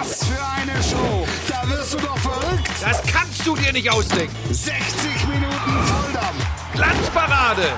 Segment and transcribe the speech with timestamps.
[0.00, 1.26] Was für eine Show!
[1.46, 2.70] Da wirst du doch verrückt!
[2.80, 4.34] Das kannst du dir nicht ausdenken.
[4.50, 6.46] 60 Minuten Volldampf!
[6.72, 7.68] Glanzparade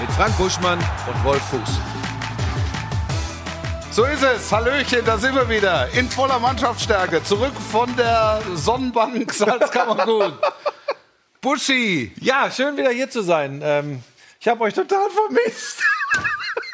[0.00, 1.80] mit Frank Buschmann und Wolf Fuß.
[3.90, 4.52] So ist es.
[4.52, 5.88] Hallöchen, da sind wir wieder.
[5.94, 7.24] In voller Mannschaftsstärke.
[7.24, 10.34] Zurück von der Sonnenbank Salzkammergut.
[11.40, 12.12] Buschi.
[12.20, 13.60] Ja, schön wieder hier zu sein.
[13.64, 14.04] Ähm,
[14.38, 15.82] ich habe euch total vermisst.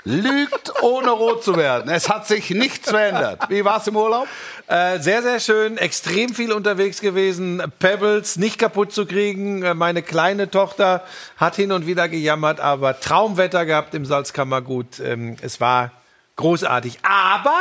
[0.06, 1.90] Lügt ohne rot zu werden.
[1.90, 3.40] Es hat sich nichts verändert.
[3.48, 4.28] Wie war es im Urlaub?
[4.66, 5.78] Äh, sehr, sehr schön.
[5.78, 7.62] Extrem viel unterwegs gewesen.
[7.78, 9.62] Pebbles nicht kaputt zu kriegen.
[9.62, 11.02] Äh, Meine kleine Tochter
[11.38, 15.00] hat hin und wieder gejammert, aber Traumwetter gehabt im Salzkammergut.
[15.00, 15.90] Ähm, es war
[16.36, 16.98] großartig.
[17.02, 17.60] Aber,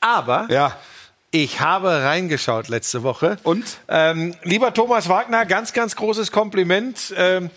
[0.00, 0.76] aber, Ja.
[1.32, 3.36] ich habe reingeschaut letzte Woche.
[3.42, 3.64] Und?
[3.88, 7.12] Ähm, lieber Thomas Wagner, ganz, ganz großes Kompliment.
[7.16, 7.50] Ähm,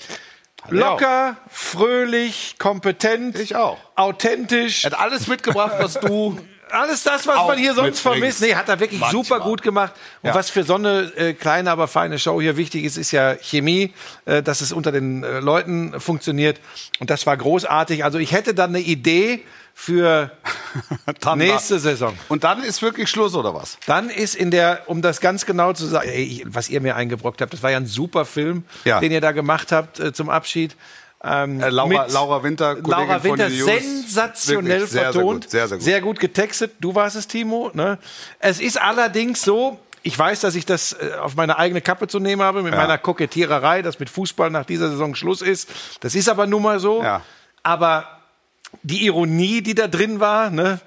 [0.69, 3.37] locker, fröhlich, kompetent.
[3.39, 3.77] Ich auch.
[3.95, 4.83] Authentisch.
[4.83, 6.37] Er hat alles mitgebracht, was du.
[6.69, 8.41] Alles das, was man hier sonst vermisst.
[8.41, 9.23] Nee, hat er wirklich Manchmal.
[9.23, 9.93] super gut gemacht.
[10.21, 10.35] Und Ja.
[10.35, 13.93] was für so eine äh, kleine, aber feine Show hier wichtig ist, ist ja Chemie,
[14.25, 16.59] äh, dass es unter den äh, Leuten funktioniert.
[16.99, 18.03] Und das war großartig.
[18.03, 19.45] Also ich hätte dann eine Idee
[19.79, 20.31] für
[21.35, 22.17] nächste Saison.
[22.29, 23.77] Und dann ist wirklich Schluss, oder was?
[23.85, 27.41] Dann ist in der, um das ganz genau zu sagen, ey, was ihr mir eingebrockt
[27.41, 28.99] habt, das war ja ein super Film, Ja.
[28.99, 30.75] den ihr da gemacht habt äh, zum Abschied.
[31.23, 35.43] Ähm, Äh, Laura, Laura Winter, Kollegin Laura Winter, von sensationell Wirklich sehr, sehr vertont.
[35.43, 35.85] gut, sehr, sehr gut.
[35.85, 36.71] Sehr gut getextet.
[36.79, 37.69] Du warst es, Timo.
[37.75, 37.99] Ne?
[38.39, 42.19] Es ist allerdings so, ich weiß, dass ich das äh, auf meine eigene Kappe zu
[42.19, 42.79] nehmen habe, mit Ja.
[42.79, 45.69] meiner Kokettiererei, dass mit Fußball nach dieser Saison Schluss ist.
[45.99, 47.03] Das ist aber nun mal so.
[47.03, 47.21] Ja.
[47.61, 48.05] Aber
[48.87, 50.79] die Ironie, die da drin war, ne,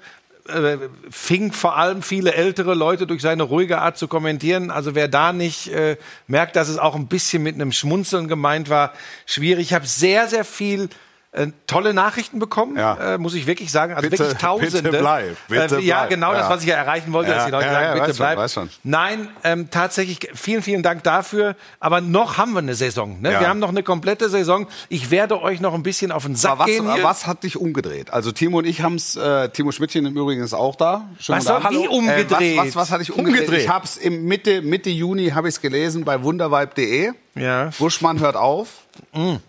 [0.47, 0.77] äh,
[1.09, 4.71] fing vor allem viele ältere Leute durch seine ruhige Art zu kommentieren.
[4.71, 8.69] Also wer da nicht äh, merkt, dass es auch ein bisschen mit einem Schmunzeln gemeint
[8.69, 8.93] war,
[9.27, 9.67] schwierig.
[9.67, 10.89] Ich habe sehr, sehr viel
[11.33, 13.13] äh, tolle Nachrichten bekommen, Ja.
[13.13, 13.93] äh, muss ich wirklich sagen.
[13.93, 14.81] Also Bitte- wirklich Tausende.
[14.83, 16.09] bitte bleib, bitte äh, ja, bleib.
[16.09, 16.49] genau das, Ja.
[16.49, 18.49] was ich ja erreichen wollte, Ja, dass die Leute ja, sagen, bitte bleib.
[18.49, 18.69] schon.
[18.83, 21.55] Nein, ähm, tatsächlich vielen, vielen Dank dafür.
[21.79, 23.21] Aber noch haben wir eine Saison.
[23.21, 23.29] Ne?
[23.29, 24.67] Wir haben noch eine komplette Saison.
[24.89, 26.93] Ich werde euch noch ein bisschen auf den Sack was, gehen.
[26.93, 27.03] hier.
[27.03, 28.11] was hat dich umgedreht?
[28.11, 31.07] Also Timo und ich haben es, äh, Timo Schmidtchen im Übrigen ist auch da.
[31.19, 31.79] Schönen Was guten hab Abend.
[31.81, 32.55] ich umgedreht?
[32.55, 33.41] Äh, was, was, was hatte ich umgedreht?
[33.43, 33.63] Umgedreht.
[33.63, 37.13] Ich habe es Mitte, Mitte Juni habe ich es gelesen bei wunderweib.de.
[37.35, 37.65] Ja.
[37.65, 37.69] Mm.
[37.77, 38.69] Buschmann hört auf.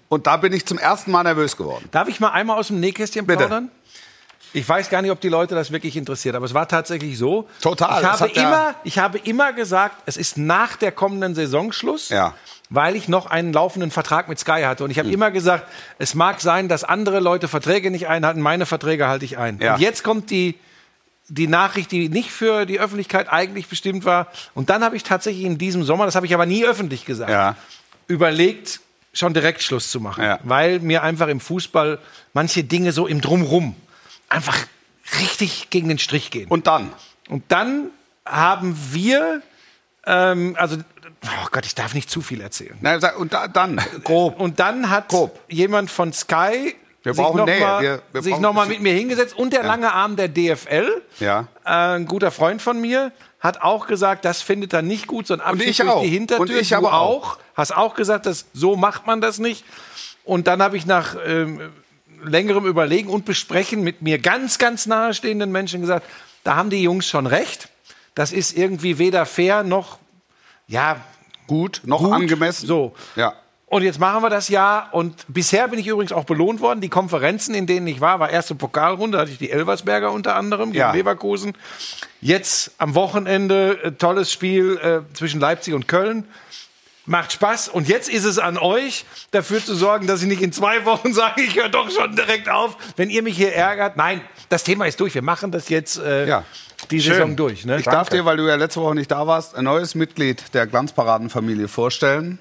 [0.09, 1.89] Und da bin ich zum ersten Mal nervös geworden.
[1.91, 3.39] Darf ich mal einmal aus dem Nähkästchen Bitte.
[3.47, 3.71] plaudern?
[4.55, 7.49] Ich weiß gar nicht, ob die Leute das wirklich interessiert, aber es war tatsächlich so.
[7.63, 11.35] Total, Ich habe, hat ja- immer, ich habe immer gesagt, es ist nach der kommenden
[11.35, 12.35] Saison Schluss, Ja.
[12.69, 14.85] weil ich noch einen laufenden Vertrag mit Sky hatte.
[14.85, 15.15] Und ich habe Hm.
[15.15, 15.67] immer gesagt,
[15.99, 19.59] es mag sein, dass andere Leute Verträge nicht einhalten, meine Verträge halte ich ein.
[19.59, 19.75] Ja.
[19.75, 20.59] Und jetzt kommt die,
[21.29, 24.27] die Nachricht, die nicht für die Öffentlichkeit eigentlich bestimmt war.
[24.55, 27.31] Und dann habe ich tatsächlich in diesem Sommer, das habe ich aber nie öffentlich gesagt,
[27.31, 27.57] Ja.
[28.07, 28.81] überlegt,
[29.15, 30.25] schon direkt Schluss zu machen.
[30.25, 30.39] Ja.
[30.43, 31.99] Weil mir einfach im Fußball
[32.33, 33.77] manche Dinge so im Drumrum
[34.29, 34.57] einfach
[35.21, 36.49] richtig gegen den Strich gehen.
[36.49, 36.93] Und, Und dann?
[37.49, 37.91] dann
[38.27, 39.43] haben wir,
[40.07, 40.77] ähm, also,
[41.25, 42.77] oh Gott, ich darf nicht zu viel erzählen.
[42.81, 44.41] Na, sag- und da, dann, grob.
[44.41, 45.39] Und dann hat Grob.
[45.49, 47.61] jemand von Sky Wir brauchen noch Nähe.
[47.61, 50.29] mal, Wir- wir sich brauchen- noch mal mit mir hingesetzt und der lange Arm der
[50.29, 51.49] DFL, Ja.
[51.65, 55.35] äh, ein guter Freund von mir, hat auch gesagt, das findet er nicht gut, so
[55.35, 56.03] ein Abschied ich durch auch.
[56.03, 56.43] die Hintertür.
[56.43, 57.33] Und ich du aber auch.
[57.35, 57.39] auch.
[57.57, 59.65] Hast auch gesagt, dass, so macht man das nicht.
[60.25, 61.61] Und dann habe ich nach ähm,
[62.25, 66.07] längerem Überlegen und Besprechen mit mir ganz, ganz nahestehenden Menschen gesagt,
[66.45, 67.69] da haben die Jungs schon recht.
[68.15, 69.99] Das ist irgendwie weder fair noch,
[70.69, 71.01] ja,
[71.49, 72.13] Gut, noch Gut.
[72.13, 72.67] angemessen.
[72.69, 72.95] So.
[73.17, 73.35] Ja.
[73.73, 74.87] Und jetzt machen wir das ja.
[74.93, 76.83] Und bisher bin ich übrigens auch belohnt worden.
[76.83, 80.37] Die Konferenzen, in denen ich war, war erste Pokalrunde, da hatte ich die Elversberger unter
[80.37, 80.93] anderem gegen Ja.
[80.93, 81.55] Leverkusen.
[82.21, 86.25] Jetzt am Wochenende äh, tolles Spiel äh, zwischen Leipzig und Köln.
[87.07, 87.69] Macht Spaß.
[87.71, 91.15] Und jetzt ist es an euch, dafür zu sorgen, dass ich nicht in zwei Wochen
[91.15, 93.97] sage, ich höre doch schon direkt auf, wenn ihr mich hier ärgert.
[93.97, 95.15] Nein, das Thema ist durch.
[95.15, 96.45] Wir machen das jetzt äh, Ja.
[96.91, 97.15] die Schön.
[97.15, 97.65] Saison durch.
[97.65, 97.79] Ne?
[97.79, 100.67] Ich darf dir, weil du ja letzte Woche nicht da warst, ein neues Mitglied der
[100.67, 102.39] Glanzparadenfamilie vorstellen.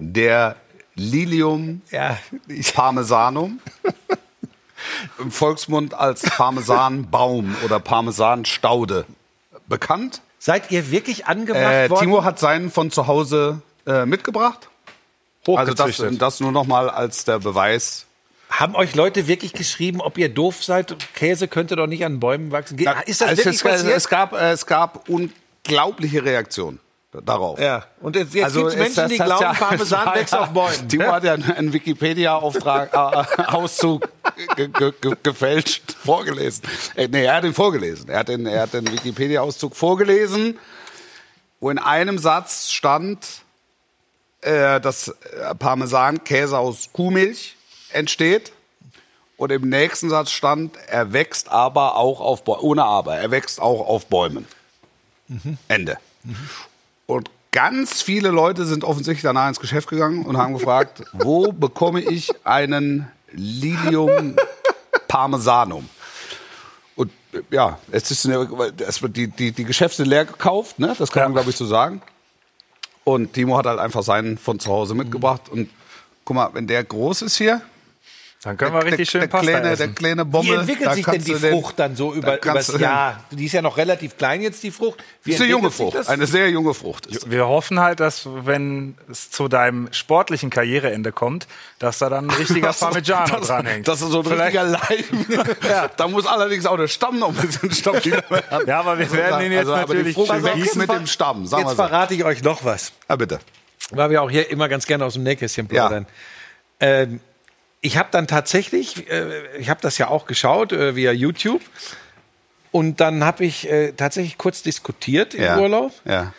[0.00, 0.56] Der
[0.94, 2.18] Lilium ja,
[2.74, 3.60] Parmesanum.
[5.18, 9.04] Im Volksmund als Parmesanbaum oder Parmesanstaude
[9.68, 10.22] bekannt.
[10.38, 12.00] Seid ihr wirklich angemacht Äh, worden?
[12.00, 14.68] Timo hat seinen von zu Hause äh, mitgebracht.
[15.46, 18.06] Also das, das nur noch mal als der Beweis.
[18.48, 20.96] Haben euch Leute wirklich geschrieben, ob ihr doof seid?
[21.14, 22.76] Käse könnte doch nicht an Bäumen wachsen.
[22.76, 23.96] Ge- Ist das Also wirklich es, passiert?
[23.96, 26.80] es, gab, äh, es gab unglaubliche Reaktionen
[27.24, 27.58] darauf.
[27.58, 27.84] ja.
[28.00, 30.48] Und jetzt, jetzt Also gibt es Menschen, das- die das glauben, ja- Parmesan wächst auf
[30.50, 30.88] Bäumen.
[30.88, 34.08] Timo hat ja einen Wikipedia-Auftrag, äh, Auszug
[34.56, 36.62] ge ge ge gefälscht vorgelesen.
[36.94, 38.08] Äh, nee, er hat ihn vorgelesen.
[38.08, 40.58] Er hat den, er hat den Wikipedia-Auszug vorgelesen,
[41.58, 43.26] wo in einem Satz stand,
[44.42, 47.56] äh, dass äh, Parmesan-Käse aus Kuhmilch
[47.92, 48.52] entsteht.
[49.36, 53.58] Und im nächsten Satz stand, er wächst aber auch auf Bäumen, ohne aber, er wächst
[53.60, 54.46] auch auf Bäumen.
[55.68, 55.96] Ende.
[57.10, 62.00] Und ganz viele Leute sind offensichtlich danach ins Geschäft gegangen und haben gefragt, wo bekomme
[62.00, 64.36] ich einen Lilium
[65.08, 65.88] Parmesanum?
[66.94, 67.10] Und
[67.50, 70.94] ja, es ist es wird die, die, die Geschäfte sind leer gekauft, ne?
[70.96, 72.00] das kann man glaube ich so sagen.
[73.02, 75.48] Und Timo hat halt einfach seinen von zu Hause mitgebracht.
[75.48, 75.68] Und
[76.24, 77.60] guck mal, wenn der groß ist hier,
[78.42, 79.94] Dann können wir richtig schön der, Pasta kleine, der essen.
[79.94, 80.60] kleine Wie Bommel.
[80.60, 83.22] entwickelt da sich denn die den- Frucht dann so da über, übers du den- Jahr?
[83.30, 85.04] Die ist ja noch relativ klein jetzt, die Frucht.
[85.24, 86.08] Wie Das ist eine junge entwickelt Frucht, das?
[86.08, 87.04] eine sehr junge Frucht.
[87.04, 87.30] Ist.
[87.30, 91.48] Wir hoffen halt, dass wenn es zu deinem sportlichen Karriereende kommt,
[91.80, 93.86] dass da dann ein richtiger Parmigiano das, dranhängt.
[93.86, 95.86] Das ist so ein Vielleicht- richtiger Leim.
[95.98, 98.66] Da muss allerdings auch der Stamm noch ein bisschen stabiler werden.
[98.66, 101.46] Ja, aber wir werden ihn jetzt also, aber natürlich die Frucht wächst mit dem Stamm,
[101.46, 101.76] sagen Jetzt so.
[101.76, 102.92] verrate ich euch noch was.
[103.06, 103.38] Ja, bitte.
[103.90, 105.88] weil wir auch hier immer ganz gerne aus dem Nähkästchen Ja.
[105.88, 106.06] plaudern.
[106.82, 107.20] Ähm,
[107.80, 111.62] ich habe dann tatsächlich, äh, ich habe das ja auch geschaut äh, via YouTube
[112.72, 115.58] und dann habe ich äh, tatsächlich kurz diskutiert im Ja.
[115.58, 116.32] Urlaub Ja.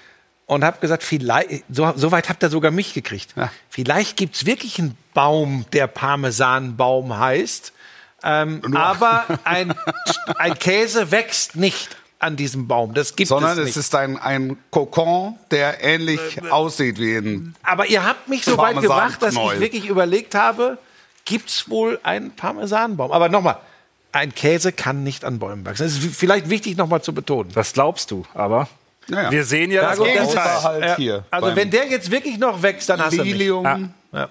[0.45, 3.33] und habe gesagt, vielleicht, so, so weit habt ihr sogar mich gekriegt.
[3.35, 3.51] Ja.
[3.69, 7.73] Vielleicht gibt's wirklich einen Baum, der Parmesanbaum heißt,
[8.23, 9.73] ähm, aber ein,
[10.37, 12.93] ein Käse wächst nicht an diesem Baum.
[12.93, 13.77] Das gibt Sondern es es nicht.
[13.77, 16.19] ist ein, ein Kokon, der ähnlich
[16.51, 17.55] aussieht wie ein.
[17.63, 20.77] Aber ihr habt mich so weit gebracht, dass ich wirklich überlegt habe,
[21.25, 23.11] gibt's wohl einen Parmesanbaum?
[23.11, 23.57] Aber nochmal,
[24.11, 25.83] ein Käse kann nicht an Bäumen wachsen.
[25.83, 27.51] Das ist vielleicht wichtig nochmal zu betonen.
[27.53, 28.67] Das glaubst du, aber
[29.07, 29.31] Naja.
[29.31, 30.63] wir sehen ja, das gut, das Gegenteil.
[30.63, 31.25] halt Ja, hier.
[31.31, 33.33] Also wenn der jetzt wirklich noch wächst, dann hast du mich.
[33.33, 33.93] Lilium.
[34.11, 34.29] Ja.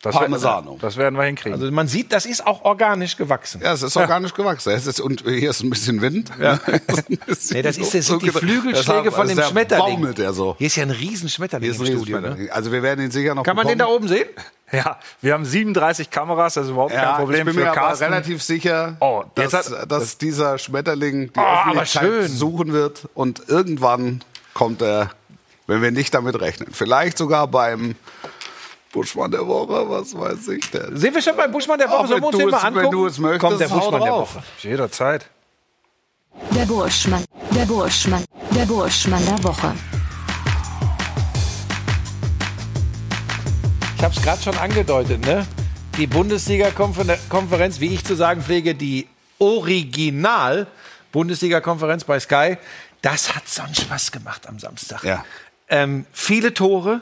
[0.00, 0.70] Das Parmesano.
[0.70, 1.60] Werden, das werden wir hinkriegen.
[1.60, 3.60] Also man sieht, das ist auch organisch gewachsen.
[3.64, 4.70] Ja, es ist organisch gewachsen.
[4.70, 6.30] Es ist, und hier ist ein bisschen Wind.
[6.40, 6.60] Ja.
[7.26, 8.30] Es Nee, das, ist, das sind die.
[8.30, 9.96] Flügelschläge von dem Schmetterling.
[9.96, 10.54] baumelt er so.
[10.58, 12.20] Hier ist ja ein riesen Schmetterling Hier ist ein im Studio.
[12.20, 12.26] Ne?
[12.28, 12.52] Riesenschmetterling.
[12.52, 14.28] Also wir werden ihn sicher noch Kann man den da oben sehen?
[14.72, 17.70] Ja, wir haben 37 Kameras, das ist überhaupt kein Ja, Problem ich bin für mir
[17.72, 18.04] aber Carsten.
[18.04, 23.48] relativ sicher, Oh, dass, hat- dass dieser Schmetterling die Oh, aber Öffentlichkeit suchen wird und
[23.48, 24.22] irgendwann
[24.54, 25.10] kommt er,
[25.66, 26.68] wenn wir nicht damit rechnen.
[26.72, 27.94] Vielleicht sogar beim
[28.92, 30.96] Buschmann der Woche, was weiß ich denn.
[30.96, 31.98] Sind wir schon beim Buschmann der Woche?
[31.98, 32.90] Auch Sollen wir wenn uns den du mal es- wenn angucken?
[32.96, 34.12] du es möchtest, Kommt der Buschmann der.
[34.12, 34.42] Woche.
[34.60, 35.26] Jederzeit.
[36.50, 39.72] Der Burschmann, der Burschmann, der Burschmann der Woche.
[43.98, 45.44] Ich habe es gerade schon angedeutet, ne?
[45.96, 49.08] Die Bundesliga-Konferenz, wie ich zu sagen pflege, die
[49.40, 52.58] Original-Bundesliga-Konferenz bei Sky,
[53.02, 55.02] das hat so einen Spaß gemacht am Samstag.
[55.02, 55.24] Ja.
[55.68, 57.00] Ähm, viele Tore,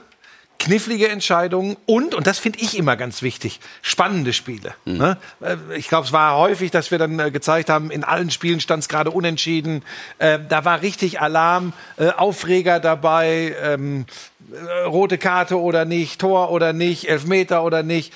[0.59, 4.75] knifflige Entscheidungen und, und das finde ich immer ganz wichtig, spannende Spiele.
[4.85, 5.17] Ne?
[5.41, 8.61] Äh, Ich glaube, es war häufig, dass wir dann äh, gezeigt haben, in allen Spielen
[8.61, 9.83] stand es gerade unentschieden.
[10.19, 14.07] Äh, da war richtig Alarm, äh, Aufreger dabei, ähm,
[14.53, 18.13] äh, rote Karte oder nicht, Tor oder nicht, Elfmeter oder nicht.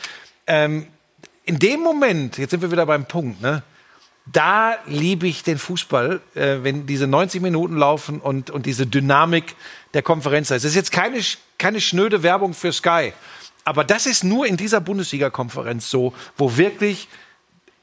[0.47, 0.87] Ähm,
[1.45, 3.63] in dem Moment, jetzt sind wir wieder beim Punkt, ne?
[4.33, 9.57] da liebe ich den Fußball, äh, wenn diese 90 Minuten laufen und, und diese Dynamik
[9.95, 10.65] der Konferenz da ist.
[10.65, 11.19] Das ist jetzt keine,
[11.61, 13.13] keine schnöde Werbung für Sky.
[13.65, 17.09] Aber das ist nur in dieser Bundesliga-Konferenz so, wo wirklich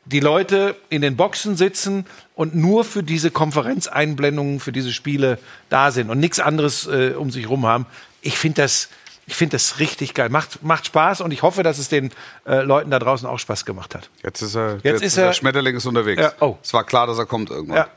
[0.05, 5.37] die Leute in den Boxen sitzen und nur für diese Konferenzeinblendungen, für diese Spiele
[5.69, 7.85] da sind und nichts anderes äh, um sich rum haben.
[8.21, 8.89] Ich finde das,
[9.27, 10.29] ich finde das richtig geil.
[10.29, 12.11] Macht, macht Spaß und ich hoffe, dass es den
[12.45, 14.09] äh, Leuten da draußen auch Spaß gemacht hat.
[14.23, 16.21] Jetzt ist er, Jetzt ist er- der Schmetterling ist unterwegs.
[16.21, 16.57] Ja, oh.
[16.63, 17.77] Es war klar, dass er kommt irgendwann.
[17.77, 17.87] Ja.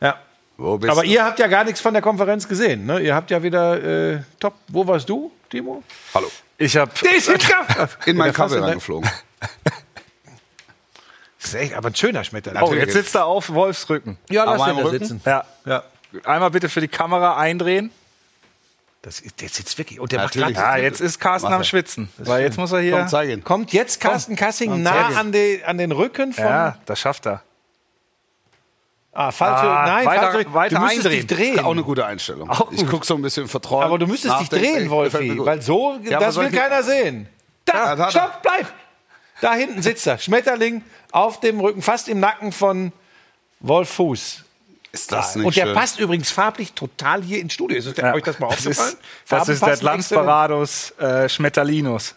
[0.00, 0.18] Ja.
[0.56, 1.08] Wo bist Aber du?
[1.08, 2.86] ihr habt ja gar nichts von der Konferenz gesehen.
[2.86, 3.00] Ne?
[3.00, 3.82] Ihr habt ja wieder
[4.14, 4.54] äh, top.
[4.68, 5.82] Wo warst du, Timo?
[6.14, 6.30] Hallo.
[6.58, 6.90] Ich habe.
[8.06, 9.10] In meinen Fassel- reingeflogen.
[11.40, 12.62] Das ist echt, aber ein schöner Schmetterling.
[12.62, 14.16] Oh, jetzt sitzt er auf Wolfsrücken.
[14.30, 14.98] ja, lass ihn da Rücken?
[14.98, 15.20] sitzen.
[15.26, 15.44] Ja.
[15.66, 15.82] Ja.
[16.24, 17.90] Einmal bitte für die Kamera eindrehen.
[19.02, 20.00] Das ist, der sitzt wirklich.
[20.00, 20.46] Und der Natürlich.
[20.48, 21.64] macht grad- Ja, jetzt ist Carsten Mach am.
[21.64, 22.08] Schwitzen.
[22.16, 23.06] Weil jetzt muss er hier.
[23.10, 23.44] Komm.
[23.44, 26.44] Kommt jetzt Carsten Kassing komm, nah an, die, an den Rücken von.
[26.44, 27.42] ja, das schafft er.
[29.16, 29.62] Ah, falsche.
[29.70, 30.54] Ah, nein, weiter- falsche.
[30.54, 31.26] weiter du müsstest eindrehen.
[31.28, 31.60] dich drehen.
[31.64, 32.50] Auch eine gute Einstellung.
[32.50, 33.84] Auch ich gucke so ein bisschen vertraut.
[33.84, 35.38] aber du müsstest dich drehen, Wolfi.
[35.44, 37.28] Weil so, Ja, das will keiner sehen.
[37.64, 38.66] Da, Ja, stopp, bleib.
[39.40, 40.18] Da hinten sitzt er.
[40.18, 42.92] Schmetterling auf dem Rücken, fast im Nacken von
[43.60, 44.42] Wolf Fuß.
[44.92, 45.74] Ist das nicht Und der schön?
[45.74, 47.76] passt übrigens farblich total hier ins Studio.
[47.78, 48.14] Ist Ja.
[48.14, 48.90] euch das mal das aufgefallen?
[48.94, 49.76] ist, das ist der.
[49.76, 52.14] Glanzparados äh, Schmetterlinus.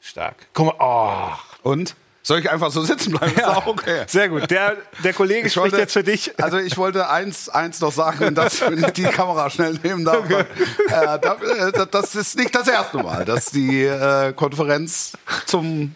[0.00, 0.36] Stark.
[0.52, 1.68] Guck mal, oh.
[1.70, 1.94] Und?
[2.26, 3.34] Soll ich einfach so sitzen bleiben?
[3.36, 4.04] Ist auch okay.
[4.06, 4.50] Sehr gut.
[4.50, 6.32] Der, der Kollege Ich spricht wollte- jetzt für dich.
[6.42, 10.06] Also ich wollte eins, eins noch sagen, und das, wenn ich die Kamera schnell nehmen
[10.06, 10.28] darf.
[10.30, 10.44] Äh,
[10.88, 11.36] da,
[11.68, 15.12] äh, das ist nicht das erste Mal, dass die äh, Konferenz
[15.44, 15.94] zum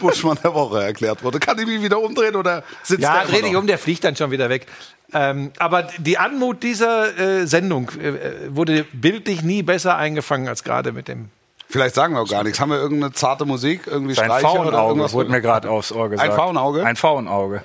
[0.00, 1.40] Buschmann der Woche erklärt wurde.
[1.40, 4.04] Kann ich mich wieder umdrehen oder sitzt Ja, der immer dreh dich um, der fliegt
[4.04, 4.66] dann schon wieder weg.
[5.12, 10.92] Ähm, aber die Anmut dieser äh, Sendung äh, wurde bildlich nie besser eingefangen als gerade
[10.92, 11.30] mit dem.
[11.68, 12.60] Vielleicht sagen wir auch gar nichts.
[12.60, 13.86] Haben wir irgendeine zarte Musik?
[13.86, 15.12] Irgendwie Sein Streicher oder Faunauge irgendwas?
[15.12, 16.32] wurde mir gerade aufs Ohr gesagt.
[16.34, 16.84] Faunauge?
[16.84, 17.62] Ein Faunauge.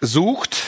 [0.00, 0.58] Sucht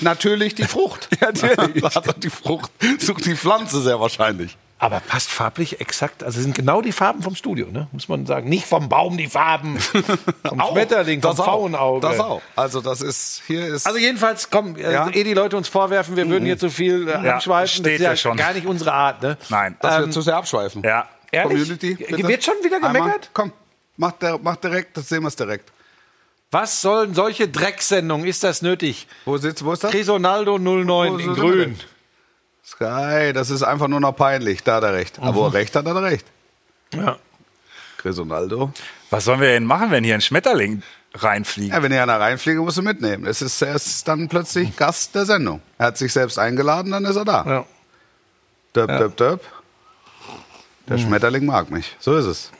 [0.00, 1.08] natürlich die Frucht.
[1.20, 1.84] ja, natürlich.
[2.18, 4.56] Die Frucht sucht die Pflanze sehr wahrscheinlich.
[4.78, 6.24] Aber passt farblich exakt.
[6.24, 7.86] Also sind genau die Farben vom Studio, ne?
[7.92, 8.48] muss man sagen.
[8.48, 9.78] Nicht vom Baum die Farben,
[10.44, 11.44] vom Schmetterling, vom das auch.
[11.44, 12.00] Pfauenauge.
[12.00, 12.42] Das auch.
[12.56, 13.86] Also das ist, hier ist...
[13.86, 15.08] Also jedenfalls, komm, äh, Ja.
[15.08, 17.82] ehe die Leute uns vorwerfen, wir würden hier zu viel äh, Ja, abschweifen.
[17.82, 18.36] Das steht ist ja ja schon.
[18.36, 19.22] gar nicht unsere Art.
[19.22, 19.38] Ne?
[19.48, 19.76] Nein.
[19.80, 20.82] dass wir ähm, zu sehr abschweifen.
[20.82, 21.06] Ja.
[21.34, 21.58] Ehrlich?
[21.58, 22.28] Community, bitte.
[22.28, 22.92] Wird schon wieder Einmal.
[22.92, 23.30] gemeckert?
[23.32, 23.52] Komm,
[23.96, 25.70] mach, der, mach direkt, das sehen wir es direkt.
[26.50, 28.26] Was sollen solche Drecksendungen?
[28.26, 29.08] Ist das nötig?
[29.24, 29.90] Wo sitzt, wo ist das?
[29.90, 31.80] Crisonaldo 09 Wo in grün.
[32.64, 34.62] Sky, das ist einfach nur noch peinlich.
[34.62, 35.18] Da hat er recht.
[35.18, 36.26] Aber wo er recht hat, hat er recht.
[36.94, 37.18] Ja.
[37.98, 38.72] Chris Ronaldo.
[39.10, 40.82] Was sollen wir denn machen, wenn hier ein Schmetterling
[41.14, 41.72] reinfliegt?
[41.74, 43.26] Ja, wenn er einer reinfliegt, musst du mitnehmen.
[43.26, 45.60] Es ist, er ist dann plötzlich Gast der Sendung.
[45.78, 47.44] Er hat sich selbst eingeladen, dann ist er da.
[47.46, 47.66] Ja.
[48.76, 49.40] Döp, döp, döp.
[50.88, 51.96] Der Schmetterling mag mich.
[51.98, 52.52] So ist es.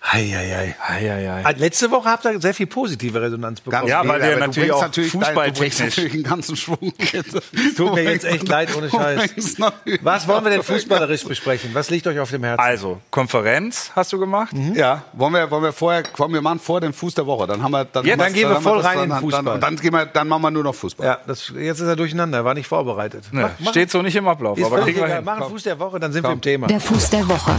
[0.00, 1.42] Hei, Eieiei.
[1.44, 3.88] Ah, Letzte Woche habt ihr sehr viel positive Resonanz bekommen.
[3.88, 6.92] Ja, weil wir natürlich auch dein- du bringst fußballtechnisch- natürlich einen ganzen Schwung.
[7.76, 9.56] Tut mir jetzt echt leid, ohne Scheiß.
[10.02, 11.70] Was wollen wir denn fußballerisch besprechen?
[11.74, 12.60] Was liegt euch auf dem Herzen?
[12.60, 14.52] Also, Konferenz hast du gemacht?
[14.74, 17.46] Ja, wollen wir, wollen wir vorher, komm, wir machen vor den Fuß der Woche.
[17.48, 18.20] Dann haben wir, dann, Jetzt?
[18.20, 19.44] Dann gehen wir voll rein in dann, Fußball.
[19.44, 21.06] Dann, dann, gehen wir, dann machen wir nur noch Fußball.
[21.06, 23.24] Ja, das, jetzt ist er durcheinander, er war nicht vorbereitet.
[23.32, 25.24] Ne, steht so nicht im Ablauf, aber kriegen wir hin.
[25.24, 26.68] Machen Fuß der Woche, dann sind wir im Thema.
[26.68, 27.56] Der Fuß der Woche.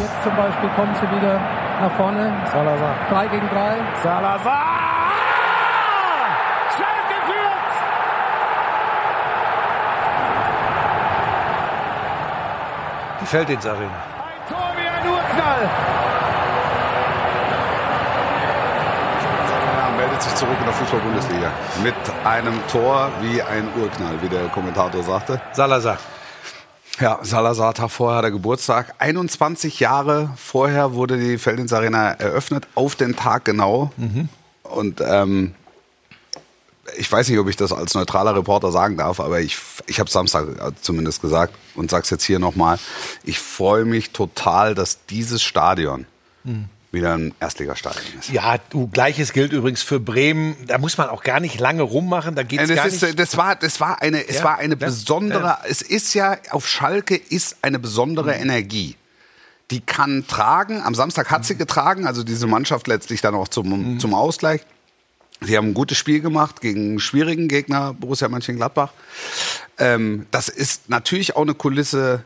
[0.00, 1.38] Jetzt zum Beispiel kommen sie wieder
[1.78, 2.32] nach vorne.
[2.50, 2.94] Salazar.
[3.10, 3.76] 3 gegen 3.
[4.02, 4.62] Salazar!
[7.26, 7.70] Führt!
[13.20, 13.84] Die Felddienstarena.
[13.84, 15.68] Ein Tor wie ein Urknall.
[19.76, 21.50] Ja, meldet sich zurück in der Fußball-Bundesliga.
[21.82, 25.38] Mit einem Tor wie ein Urknall, wie der Kommentator sagte.
[25.52, 25.98] Salazar.
[27.00, 28.94] Ja, Salazar, Tag vorher hat er Geburtstag.
[28.98, 33.90] 21 Jahre vorher wurde die Feldins Arena eröffnet, auf den Tag genau.
[34.62, 35.54] Und ähm,
[36.98, 40.10] ich weiß nicht, ob ich das als neutraler Reporter sagen darf, aber ich, ich habe
[40.10, 40.46] Samstag
[40.82, 42.78] zumindest gesagt und sag's jetzt hier nochmal.
[43.24, 46.06] Ich freue mich total, dass dieses Stadion
[46.92, 48.30] wieder ein Erstligastadion ist.
[48.30, 50.56] Ja, du, gleiches gilt übrigens für Bremen.
[50.66, 52.34] Da muss man auch gar nicht lange rummachen.
[52.34, 53.18] Da geht's Ja, gar das, ist, nicht.
[53.18, 55.60] das war, das war eine, es Ja, war eine ja, besondere, ja.
[55.68, 58.42] es ist ja, auf Schalke ist eine besondere Mhm.
[58.42, 58.96] Energie.
[59.70, 63.94] Die kann tragen, am Samstag hat sie getragen, also diese Mannschaft letztlich dann auch zum,
[63.94, 64.00] Mhm.
[64.00, 64.62] zum Ausgleich.
[65.42, 68.92] Sie haben ein gutes Spiel gemacht gegen einen schwierigen Gegner, Borussia Mönchengladbach.
[69.78, 72.24] Ähm, das ist natürlich auch eine Kulisse,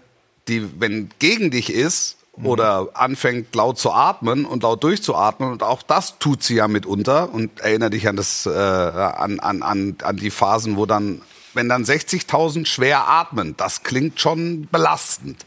[0.49, 5.82] die, wenn gegen dich ist oder anfängt laut zu atmen und laut durchzuatmen und auch
[5.82, 10.16] das tut sie ja mitunter und erinnere dich an das äh, an, an, an, an
[10.16, 11.20] die Phasen, wo dann
[11.54, 15.46] wenn dann 60.000 schwer atmen, das klingt schon belastend.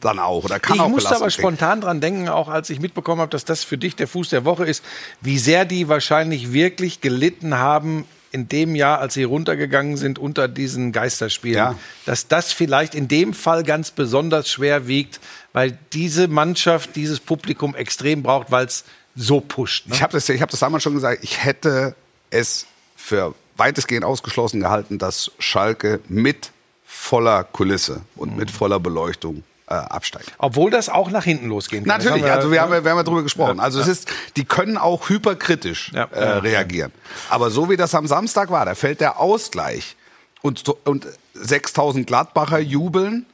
[0.00, 0.44] Dann auch.
[0.44, 1.30] Oder kann ich auch musste aber klingen.
[1.30, 4.44] spontan dran denken, auch als ich mitbekommen habe, dass das für dich der Fuß der
[4.44, 4.84] Woche ist,
[5.20, 8.06] wie sehr die wahrscheinlich wirklich gelitten haben
[8.36, 11.56] in dem Jahr, als sie runtergegangen sind unter diesen Geisterspielen.
[11.56, 11.74] Ja.
[12.04, 15.20] Dass das vielleicht in dem Fall ganz besonders schwer wiegt,
[15.54, 19.88] weil diese Mannschaft dieses Publikum extrem braucht, weil es so pusht.
[19.88, 19.94] Ne?
[19.94, 21.94] Ich habe das, ich hab das damals schon gesagt, ich hätte
[22.28, 26.52] es für weitestgehend ausgeschlossen gehalten, dass Schalke mit
[26.84, 30.32] voller Kulisse und mit voller Beleuchtung äh, absteigt.
[30.38, 31.98] Obwohl das auch nach hinten losgehen kann.
[31.98, 32.76] Natürlich, haben also wir haben, ne?
[32.76, 33.58] ja- wir haben ja drüber gesprochen.
[33.60, 36.04] Also es ist, die können auch hyperkritisch Ja.
[36.04, 36.92] äh, reagieren.
[37.30, 39.96] Aber so wie das am Samstag war, da fällt der Ausgleich
[40.42, 43.26] und, und 6000 Gladbacher jubeln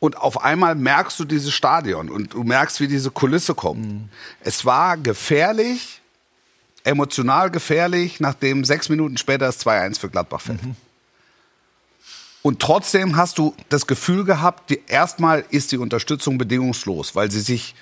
[0.00, 3.86] und auf einmal merkst du dieses Stadion und du merkst, wie diese Kulisse kommt.
[3.86, 4.08] Mhm.
[4.40, 6.00] Es war gefährlich,
[6.82, 10.62] emotional gefährlich, nachdem sechs Minuten später das 2-1 für Gladbach fällt.
[10.64, 10.74] Mhm.
[12.42, 17.40] Und trotzdem hast du das Gefühl gehabt, die, erstmal ist die Unterstützung bedingungslos, weil sie
[17.40, 17.74] sich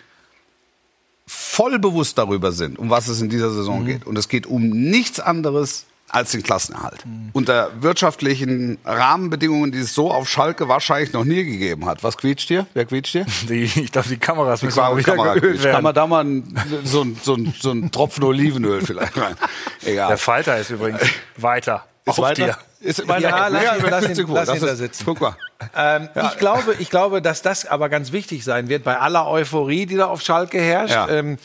[1.27, 4.07] voll bewusst darüber sind, um was es in dieser Saison geht.
[4.07, 7.05] Und es geht um nichts anderes als den Klassenerhalt.
[7.33, 12.03] Unter wirtschaftlichen Rahmenbedingungen, die es so auf Schalke wahrscheinlich noch nie gegeben hat.
[12.03, 12.67] Was quietscht hier?
[12.75, 13.27] Wer quietscht hier?
[13.49, 15.63] Die, ich glaube, die Kameras müssen Kamera- mal Kamera geölt quietscht.
[15.63, 15.83] Kann werden.
[15.85, 19.37] man da mal ein, so, ein, so, ein, so ein Tropfen Olivenöl vielleicht rein?
[19.85, 20.09] Egal.
[20.09, 21.01] Der Falter ist übrigens
[21.37, 21.87] weiter.
[22.05, 22.45] Ist auf weiter?
[22.47, 22.59] dir.
[22.81, 24.35] Ist Ja, lass ihn- lass ihn- gut.
[24.35, 25.03] lass ihn da sitzen.
[25.05, 25.37] Guck mal.
[25.77, 29.85] Ähm, ich, glaube, ich glaube, dass das aber ganz wichtig sein wird bei aller Euphorie,
[29.87, 30.95] die da auf Schalke herrscht.
[30.95, 31.09] Ja.
[31.09, 31.37] Ähm,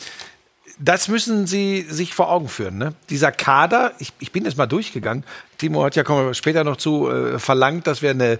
[0.78, 2.78] das müssen Sie sich vor Augen führen.
[2.78, 2.94] Ne?
[3.10, 5.24] Dieser Kader, ich, ich bin jetzt mal durchgegangen.
[5.58, 8.38] Timo hat ja kommen wir später noch zu äh, verlangt, dass wir eine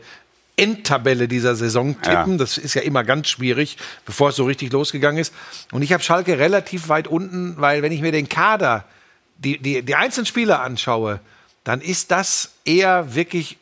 [0.57, 2.33] Endtabelle dieser Saison tippen.
[2.33, 2.39] Ja.
[2.39, 5.35] Das ist ja immer ganz schwierig, bevor es so richtig losgegangen ist.
[5.71, 8.85] Und ich habe Schalke relativ weit unten, weil wenn ich mir den Kader,
[9.37, 11.21] die, die, die einzelnen Spieler anschaue,
[11.67, 13.59] dann ist das eher wirklich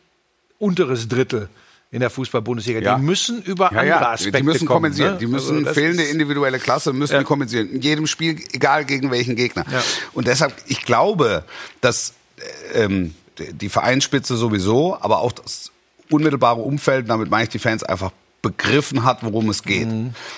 [0.58, 1.48] unteres Drittel
[1.90, 2.80] in der Fußball-Bundesliga.
[2.80, 2.96] Ja.
[2.96, 4.76] Die müssen über Ja, andere Aspekte die müssen kommen.
[4.82, 5.12] kompensieren.
[5.14, 5.18] ne?
[5.20, 7.22] Die müssen Also fehlende individuelle Klasse müssen Ja.
[7.22, 7.70] kompensieren.
[7.70, 9.64] In jedem Spiel, egal gegen welchen Gegner.
[10.12, 11.44] Und deshalb, ich glaube,
[11.80, 12.12] dass
[12.74, 15.70] ähm, die Vereinsspitze sowieso, aber auch das
[16.10, 18.10] unmittelbare Umfeld, damit meine ich die Fans einfach
[18.42, 19.88] begriffen hat, worum es geht.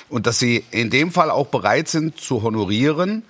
[0.08, 3.24] Und dass sie in dem Fall auch bereit sind zu honorieren,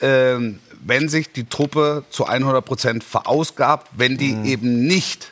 [0.00, 5.30] wenn sich die Truppe zu 100 Prozent verausgabt, wenn die eben nicht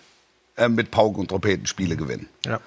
[0.56, 2.28] äh, mit Pauken und Trompeten Spiele gewinnen.
[2.44, 2.60] Ja.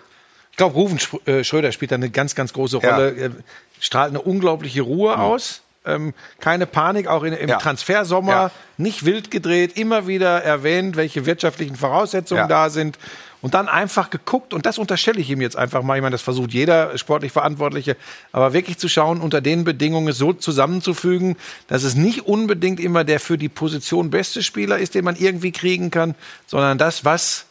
[0.52, 2.96] Ich glaube, Rufen äh, Schröder spielt da eine ganz, ganz große Ja.
[2.96, 3.16] Rolle.
[3.16, 3.32] Er
[3.80, 5.62] strahlt eine unglaubliche Ruhe aus.
[5.86, 7.58] Ähm, keine Panik, auch in, im Ja.
[7.58, 8.32] Transfersommer.
[8.32, 8.52] Ja.
[8.78, 12.48] Nicht wild gedreht, immer wieder erwähnt, welche wirtschaftlichen Voraussetzungen Ja.
[12.48, 13.00] da sind.
[13.42, 15.96] Und dann einfach geguckt, und das unterstelle ich ihm jetzt einfach mal.
[15.96, 17.98] Ich meine, das versucht jeder sportlich Verantwortliche,
[18.32, 21.36] aber wirklich zu schauen, unter den Bedingungen so zusammenzufügen,
[21.68, 25.52] dass es nicht unbedingt immer der für die Position beste Spieler ist, den man irgendwie
[25.52, 27.46] kriegen kann, sondern das, was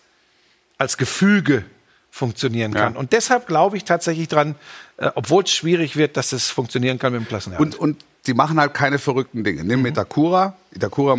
[0.79, 1.65] als Gefüge
[2.11, 2.97] funktionieren kann.
[2.97, 4.57] Und deshalb glaube ich tatsächlich dran,
[4.97, 7.75] äh, obwohl es schwierig wird, dass es funktionieren kann mit dem Klassenerhalt.
[7.75, 9.65] Und, und sie machen halt keine verrückten Dinge.
[9.65, 10.57] Nimm Itakura.
[10.73, 11.19] Itakura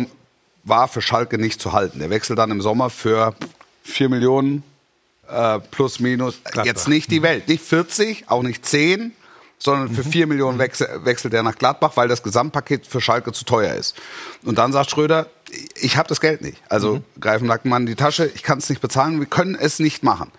[0.64, 1.98] war für Schalke nicht zu halten.
[1.98, 3.34] Der wechselt dann im Sommer für
[3.82, 4.62] 4 Millionen
[5.28, 6.40] äh, plus minus.
[6.64, 7.48] Jetzt nicht die Welt.
[7.48, 9.12] Nicht 40, auch nicht 10,
[9.58, 13.44] sondern für 4 Millionen wechsel, wechselt er nach Gladbach, weil das Gesamtpaket für Schalke zu
[13.44, 13.96] teuer ist.
[14.44, 15.28] Und dann sagt Schröder,
[15.80, 16.58] ich habe das Geld nicht.
[16.68, 20.02] Also greifen Nackenmann in die Tasche, ich kann es nicht bezahlen, wir können es nicht
[20.02, 20.30] machen.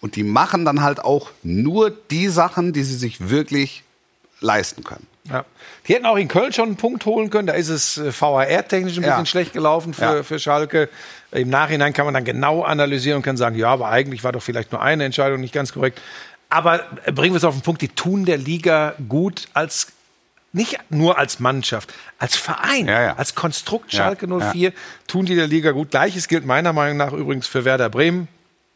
[0.00, 3.84] Und die machen dann halt auch nur die Sachen, die sie sich wirklich
[4.40, 5.06] leisten können.
[5.30, 5.44] Ja.
[5.88, 7.46] Die hätten auch in Köln schon einen Punkt holen können.
[7.46, 9.10] Da ist es äh, VAR-technisch ein Ja.
[9.10, 10.22] bisschen schlecht gelaufen für, Ja.
[10.22, 10.88] für Schalke.
[11.32, 14.42] Im Nachhinein kann man dann genau analysieren und kann sagen, ja, aber eigentlich war doch
[14.42, 16.00] vielleicht nur eine Entscheidung nicht ganz korrekt.
[16.50, 19.88] Aber äh, bringen wir es auf den Punkt, die tun der Liga gut als
[20.52, 23.16] nicht nur als Mannschaft, als Verein, Ja, ja.
[23.16, 24.72] als Konstrukt Ja, Schalke 04
[25.08, 25.90] tun die der Liga gut.
[25.90, 28.28] Gleiches gilt meiner Meinung nach übrigens für Werder Bremen.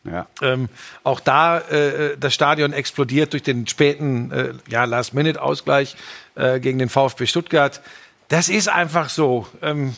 [0.04, 0.26] Ja.
[0.42, 0.68] Ähm,
[1.04, 5.96] auch da äh, das Stadion explodiert durch den späten äh, ja, Last-Minute-Ausgleich
[6.38, 7.80] äh, gegen den VfB Stuttgart.
[8.28, 9.46] Das ist einfach so.
[9.60, 9.94] Ähm,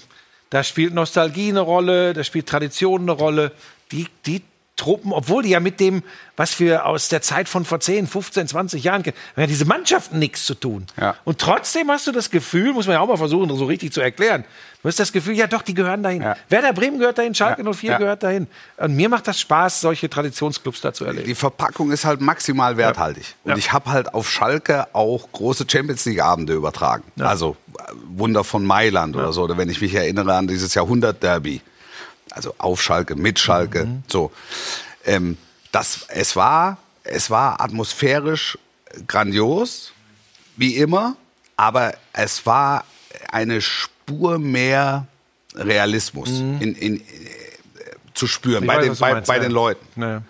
[0.50, 3.52] da spielt Nostalgie eine Rolle, da spielt Tradition eine Rolle.
[3.92, 4.42] Die, die
[4.80, 6.02] Truppen, obwohl die ja mit dem,
[6.36, 9.66] was wir aus der Zeit von vor 10, 15, 20 Jahren kennen, haben ja diese
[9.66, 10.86] Mannschaften nichts zu tun.
[10.98, 11.16] Ja.
[11.24, 14.00] Und trotzdem hast du das Gefühl, muss man ja auch mal versuchen, so richtig zu
[14.00, 14.44] erklären.
[14.82, 16.22] Du hast das Gefühl, ja doch, die gehören dahin.
[16.22, 16.36] Ja.
[16.48, 17.70] Werder Bremen gehört dahin, Schalke Ja.
[17.74, 17.98] 04 Ja.
[17.98, 18.46] gehört dahin.
[18.78, 21.26] Und mir macht das Spaß, solche Traditionsclubs da zu erleben.
[21.26, 23.34] Die Verpackung ist halt maximal werthaltig.
[23.44, 27.04] Und ich habe halt auf Schalke auch große Champions League-Abende übertragen.
[27.18, 27.82] Also äh,
[28.16, 29.42] Wunder von Mailand oder so.
[29.42, 31.60] Oder wenn ich mich erinnere an dieses Jahrhundert-Derby.
[32.30, 33.86] Also auf Schalke, mit Schalke.
[33.86, 34.02] Mhm.
[34.06, 34.30] So.
[35.04, 35.36] Ähm,
[35.72, 38.58] das, es, war, es war atmosphärisch
[39.06, 39.92] grandios,
[40.56, 41.16] wie immer.
[41.56, 42.84] Aber es war
[43.30, 45.06] eine Spur mehr
[45.54, 47.04] Realismus in, in, äh,
[48.14, 48.70] zu spüren Mhm.
[48.70, 49.42] Ich bei, weiß, den, bei, meinst, bei ja.
[49.42, 49.86] den Leuten.
[49.96, 50.22] Naja.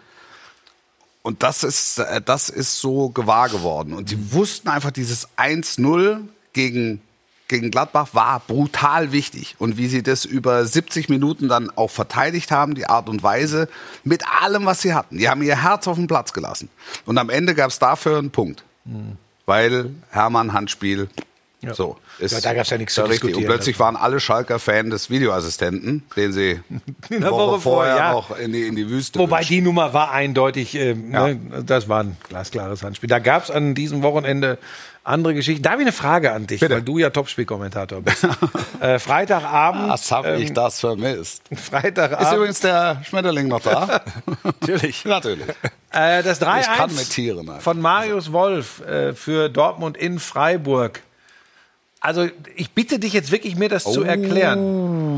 [1.22, 3.92] Und das ist, äh, das ist so gewahr geworden.
[3.92, 7.02] Und die wussten einfach, dieses 1-0 gegen,
[7.50, 9.56] gegen Gladbach war brutal wichtig.
[9.58, 13.68] Und wie sie das über 70 Minuten dann auch verteidigt haben, die Art und Weise,
[14.04, 15.18] mit allem, was sie hatten.
[15.18, 16.70] Die haben ihr Herz auf den Platz gelassen.
[17.04, 18.64] Und am Ende gab es dafür einen Punkt.
[19.44, 21.08] Weil Hermann Handspiel.
[21.72, 21.98] So.
[22.18, 23.36] Ist Ja, da gab's ja nichts zu richtig.
[23.36, 26.60] Und plötzlich waren alle Schalker Fan des Videoassistenten, den sie
[27.10, 28.12] In eine Woche vorher ja.
[28.12, 29.52] noch in die, in die Wüste Wobei wünschen.
[29.52, 31.28] die Nummer war eindeutig, ähm, Ja.
[31.28, 33.08] ne, das war ein glasklares Handspiel.
[33.08, 34.58] Da gab es an diesem Wochenende
[35.04, 35.62] andere Geschichten.
[35.62, 36.74] Da habe ich eine Frage an dich, Bitte.
[36.74, 38.26] weil du ja Topspielkommentator bist.
[38.80, 39.88] äh, Freitagabend.
[39.88, 41.42] Was habe ich ähm, das vermisst?
[41.54, 42.26] Freitagabend.
[42.26, 44.02] Ist übrigens der Schmetterling noch da?
[44.44, 45.04] Natürlich.
[45.04, 45.46] Natürlich.
[45.92, 47.62] Äh, das 3-1 Ich kann mit Tieren einfach.
[47.62, 51.00] von Marius Wolf äh, für Dortmund in Freiburg.
[52.00, 54.58] Also ich bitte dich jetzt wirklich, mir das zu erklären.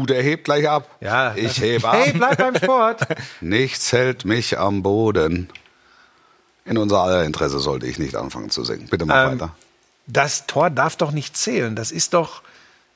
[0.00, 0.88] Uh, der hebt gleich ab.
[1.00, 1.94] Ja, ich hebe ab.
[1.96, 3.02] Hey, bleib beim Sport.
[3.40, 5.48] Nichts hält mich am Boden.
[6.64, 8.88] In unser aller Interesse sollte ich nicht anfangen zu singen.
[8.88, 9.54] Bitte mach Ähm, weiter.
[10.08, 11.76] Das Tor darf doch nicht zählen.
[11.76, 12.42] Das ist doch,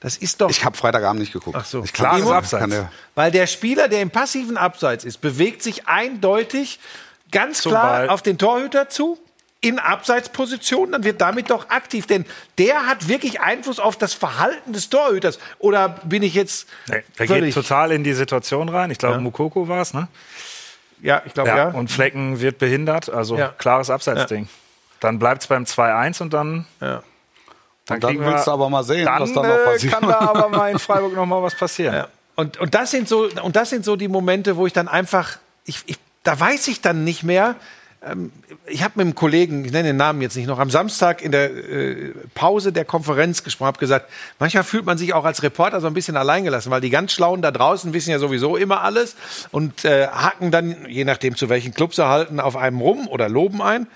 [0.00, 0.50] das ist doch.
[0.50, 1.56] Ich habe Freitagabend nicht geguckt.
[1.58, 1.84] Ach so.
[1.84, 2.60] Ich Klares kann- Abseits.
[2.60, 6.80] kann der- Weil der Spieler, der im passiven Abseits ist, bewegt sich eindeutig
[7.30, 8.08] ganz Zum klar Ball.
[8.08, 9.16] auf den Torhüter zu.
[9.66, 12.24] In Abseitsposition, dann wird damit doch aktiv, denn
[12.58, 15.38] der hat wirklich Einfluss auf das Verhalten des Torhüters.
[15.58, 18.90] Oder bin ich jetzt Nee, der geht total in die Situation rein.
[18.90, 20.08] Ich glaube, Mukoko war es, ne?
[21.02, 21.56] Ja, ich glaube Ja.
[21.56, 21.68] ja.
[21.68, 23.08] Und Flecken wird behindert.
[23.10, 23.48] Also Ja.
[23.48, 24.48] klares Abseitsding.
[25.00, 26.66] Dann bleibt es beim 2-1 und dann.
[26.80, 27.02] Ja.
[27.86, 29.92] Dann kriegen willst wir- du aber mal sehen, Dann was da noch äh, passiert.
[29.92, 31.94] kann da aber mal in Freiburg noch mal was passieren.
[31.94, 32.08] Ja.
[32.34, 35.38] Und, und, das sind so, und das sind so die Momente, wo ich dann einfach,
[35.64, 37.56] ich, ich, da weiß ich dann nicht mehr.
[38.06, 38.32] Ähm,
[38.66, 41.32] ich habe mit einem Kollegen, ich nenne den Namen jetzt nicht noch, am Samstag in
[41.32, 45.80] der äh, Pause der Konferenz gesprochen, habe gesagt, manchmal fühlt man sich auch als Reporter
[45.80, 49.16] so ein bisschen alleingelassen, weil die ganz Schlauen da draußen wissen ja sowieso immer alles
[49.50, 53.28] und äh, hacken dann, je nachdem zu welchen Clubs sie halten, auf einem rum oder
[53.28, 53.86] loben ein.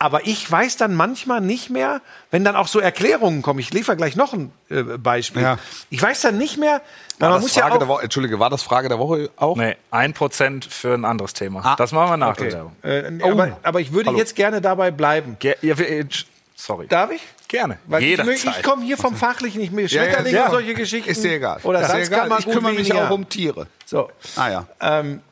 [0.00, 3.58] Aber ich weiß dann manchmal nicht mehr, wenn dann auch so Erklärungen kommen.
[3.58, 5.42] Ich liefere gleich noch ein äh, Beispiel.
[5.42, 5.58] Ja.
[5.90, 6.82] Ich weiß dann nicht mehr,
[7.18, 9.28] War man das muss Frage ja auch, der Woche, Entschuldige, war das Frage der Woche
[9.36, 9.56] auch?
[9.56, 11.62] Nee, ein Prozent für ein anderes Thema.
[11.64, 12.48] Ah, das machen wir nach Okay.
[12.48, 12.76] der Werbung.
[12.82, 14.18] Äh, aber, aber ich würde Hallo.
[14.18, 15.36] jetzt gerne dabei bleiben.
[15.40, 16.04] Ge ja, äh,
[16.54, 16.86] sorry.
[16.86, 17.22] Darf ich?
[17.48, 17.78] Gerne.
[17.86, 18.56] Weil ich, Jederzeit.
[18.56, 19.86] ich komme hier vom Fachlichen nicht mehr.
[19.86, 20.44] Ja, ja, Schmetterlinge ja.
[20.44, 21.10] und solche Geschichten.
[21.10, 21.58] Ist dir egal.
[21.64, 22.38] Oder Salzkammer egal.
[22.38, 23.08] Ich gut kümmere mich weniger.
[23.08, 23.66] auch um Tiere.
[23.84, 24.10] So.
[24.36, 24.66] Ah ja.
[24.80, 25.22] Ähm,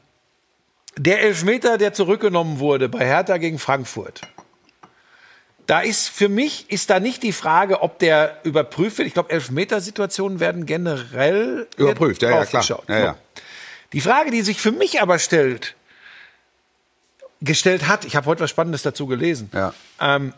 [0.98, 4.22] der Elfmeter, der zurückgenommen wurde bei Hertha gegen Frankfurt.
[5.66, 9.08] Da ist für mich ist da nicht die Frage, ob der überprüft wird.
[9.08, 12.64] Ich glaube, Elfmetersituationen werden generell Überprüft, ja, ja, klar.
[12.88, 13.12] Ja, ja.
[13.12, 13.42] So.
[13.92, 15.74] Die Frage, die sich für mich aber stellt,
[17.40, 19.50] gestellt hat, ich habe heute was Spannendes dazu gelesen.
[19.52, 19.74] Ja.
[20.00, 20.32] Ähm,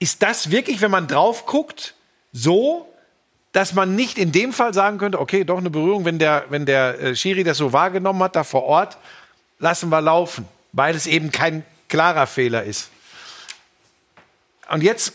[0.00, 1.94] ist das wirklich, wenn man drauf guckt,
[2.32, 2.88] so,
[3.52, 6.66] dass man nicht in dem Fall sagen könnte, okay, doch eine Berührung, wenn der, wenn
[6.66, 8.98] der äh, Schiri das so wahrgenommen hat, da vor Ort,
[9.58, 12.90] lassen wir laufen, weil es eben kein klarer Fehler ist.
[14.68, 15.12] Und jetzt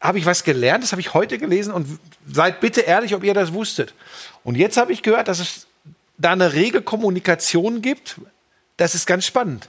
[0.00, 3.34] habe ich was gelernt, das habe ich heute gelesen und seid bitte ehrlich, ob ihr
[3.34, 3.94] das wusstet.
[4.44, 5.66] Und jetzt habe ich gehört, dass es
[6.18, 8.16] da eine rege Kommunikation gibt.
[8.76, 9.68] Das ist ganz spannend.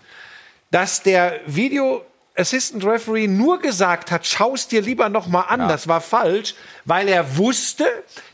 [0.72, 5.68] Dass der Video Assistant Referee nur gesagt hat, schau es dir lieber noch mal an,
[5.68, 7.86] das war falsch, weil er wusste,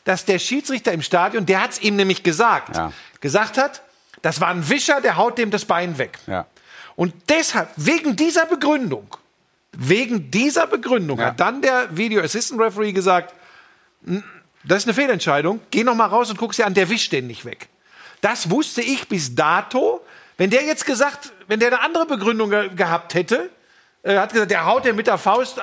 [0.04, 2.92] dass der Schiedsrichter im Stadion, der hat es ihm nämlich gesagt, Ja.
[3.22, 3.82] gesagt hat,
[4.22, 6.20] das war ein Wischer, der haut dem das Bein weg.
[6.28, 6.46] Ja.
[6.96, 9.08] Und deshalb, wegen dieser Begründung,
[9.78, 11.28] wegen dieser Begründung Ja.
[11.28, 13.34] hat dann der Video Assistant Referee gesagt,
[14.06, 14.24] "N-
[14.64, 17.28] das ist eine Fehlentscheidung, geh noch mal raus und guck sie an, der wischt den
[17.28, 17.68] nicht weg.
[18.22, 20.02] Das wusste ich bis dato.
[20.38, 23.50] Wenn der jetzt gesagt, wenn der eine andere Begründung ge gehabt hätte,
[24.04, 25.62] äh, hat gesagt, der haut den mit der Faust äh,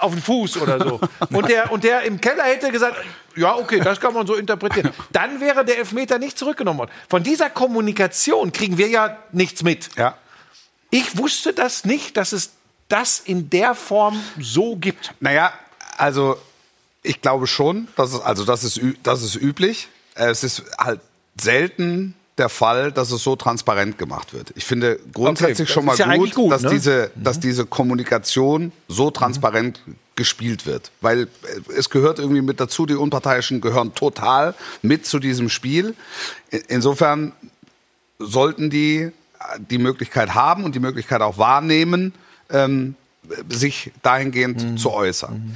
[0.00, 1.00] auf den Fuß oder so.
[1.30, 2.96] Und der, und der im Keller hätte gesagt,
[3.36, 4.90] ja, okay, das kann man so interpretieren.
[5.12, 6.90] Dann wäre der Elfmeter nicht zurückgenommen worden.
[7.10, 9.90] Von dieser Kommunikation kriegen wir ja nichts mit.
[9.96, 10.16] Ja.
[10.90, 12.52] Ich wusste das nicht, dass es
[12.88, 15.14] das in der Form so gibt.
[15.20, 15.52] Naja,
[15.96, 16.36] also
[17.02, 19.88] ich glaube schon, dass es, also das ist, das ist üblich.
[20.14, 21.00] Es ist halt
[21.40, 24.52] selten der Fall, dass es so transparent gemacht wird.
[24.54, 26.70] Ich finde grundsätzlich das schon mal ja gut, dass, ne?
[26.70, 29.82] diese, dass diese Kommunikation so transparent
[30.14, 30.90] gespielt wird.
[31.00, 35.94] Weil äh, es gehört irgendwie mit dazu, die Unparteiischen gehören total mit zu diesem Spiel.
[36.68, 37.32] Insofern
[38.18, 39.10] sollten die äh,
[39.58, 42.14] die Möglichkeit haben und die Möglichkeit auch wahrnehmen,
[42.50, 42.94] ähm,
[43.48, 45.54] sich dahingehend zu äußern.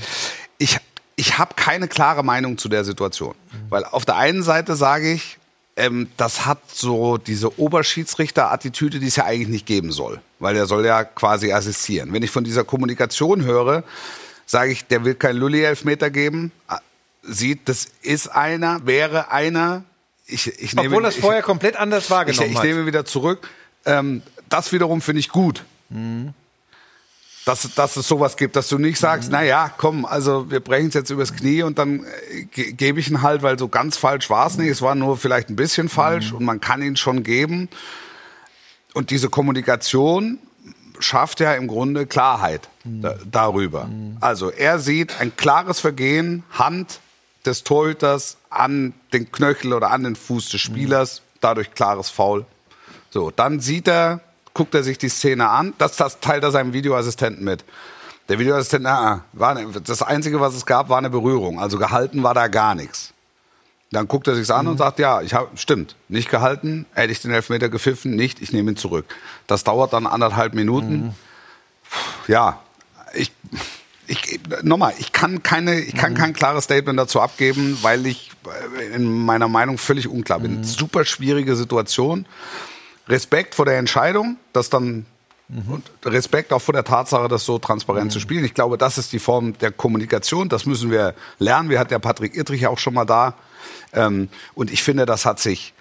[0.59, 0.79] Ich,
[1.17, 3.35] ich habe keine klare Meinung zu der Situation.
[3.71, 5.39] Weil auf der einen Seite sage ich,
[5.77, 10.21] ähm, das hat so diese Oberschiedsrichter-Attitüde, die es ja eigentlich nicht geben soll.
[10.39, 12.13] Weil er soll ja quasi assistieren.
[12.13, 13.85] Wenn ich von dieser Kommunikation höre,
[14.45, 16.53] sage ich, der will keinen Lulli-Elfmeter geben.
[16.69, 16.81] Ah,
[17.23, 19.85] Sieht, das ist einer, wäre einer.
[20.27, 22.65] Ich, ich nehme, Obwohl das ich- vorher komplett anders ich, wahrgenommen ich hat.
[22.65, 23.49] nehme wieder zurück.
[23.87, 25.65] Ähm, das wiederum finde ich gut.
[27.45, 30.89] Dass, dass es sowas gibt, dass du nicht sagst, na ja, komm, also wir brechen
[30.89, 33.97] es jetzt übers Knie und dann äh, ge gebe ich ihn halt, weil so ganz
[33.97, 34.69] falsch war es nicht.
[34.69, 37.69] Es war nur vielleicht ein bisschen falsch und man kann ihn schon geben.
[38.95, 40.39] Und diese Kommunikation
[41.01, 43.89] schafft ja im Grunde Klarheit da, darüber.
[44.21, 47.01] Also er sieht ein klares Vergehen, Hand
[47.45, 52.47] des Torhüters an den Knöchel oder an den Fuß des Spielers, dadurch klares Foul.
[53.11, 54.21] So, dann sieht er,
[54.55, 57.65] guckt er sich die Szene an, das, das teilt er seinem Videoassistenten mit.
[58.29, 61.59] Der Videoassistent, na, war, ne- das Einzige, was es gab, war eine Berührung.
[61.61, 63.13] Also gehalten war da gar nichts.
[63.91, 67.21] Dann guckt er sich's an und sagt, ja, ich hab, stimmt, nicht gehalten, hätte ich
[67.21, 69.05] den Elfmeter gepfiffen, nicht, ich nehme ihn zurück.
[69.47, 71.15] Das dauert dann anderthalb Minuten.
[72.27, 72.61] Ja,
[73.13, 73.33] ich,
[74.07, 78.31] ich, nochmal, ich kann keine, ich kann kein klares Statement dazu abgeben, weil ich
[78.81, 80.65] äh, in meiner Meinung völlig unklar bin.
[80.65, 82.25] Super schwierige Situation.
[83.09, 85.07] Respekt vor der Entscheidung, das dann
[85.69, 88.43] und Respekt auch vor der Tatsache, das so transparent zu spielen.
[88.45, 90.49] Ich glaube, das ist die Form der Kommunikation.
[90.49, 91.69] Das müssen wir lernen.
[91.69, 93.35] Wir hatten ja Patrick Ittrich auch schon mal da.
[93.93, 95.75] Ähm, und ich finde, das hat sich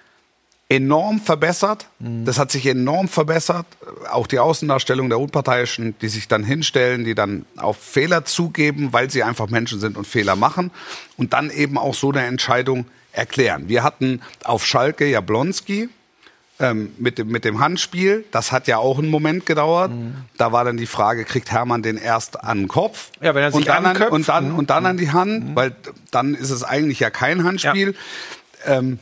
[0.67, 1.87] enorm verbessert.
[2.25, 3.65] Das hat sich enorm verbessert.
[4.09, 9.09] Auch die Außendarstellung der Unparteiischen, die sich dann hinstellen, die dann auch Fehler zugeben, weil
[9.09, 10.71] sie einfach Menschen sind und Fehler machen.
[11.15, 13.69] Und dann eben auch so eine Entscheidung erklären.
[13.69, 15.89] Wir hatten auf Schalke Jablonski,
[16.61, 18.23] ähm, mit, dem, mit dem Handspiel.
[18.31, 19.91] Das hat ja auch einen Moment gedauert.
[20.37, 23.51] Da war dann die Frage, kriegt Hermann den erst an den Kopf Ja, wenn er
[23.51, 25.75] sich und, dann an, anköpft, und, dann, und dann an die Hand, weil
[26.11, 27.95] dann ist es eigentlich ja kein Handspiel.
[28.65, 28.99] Ähm,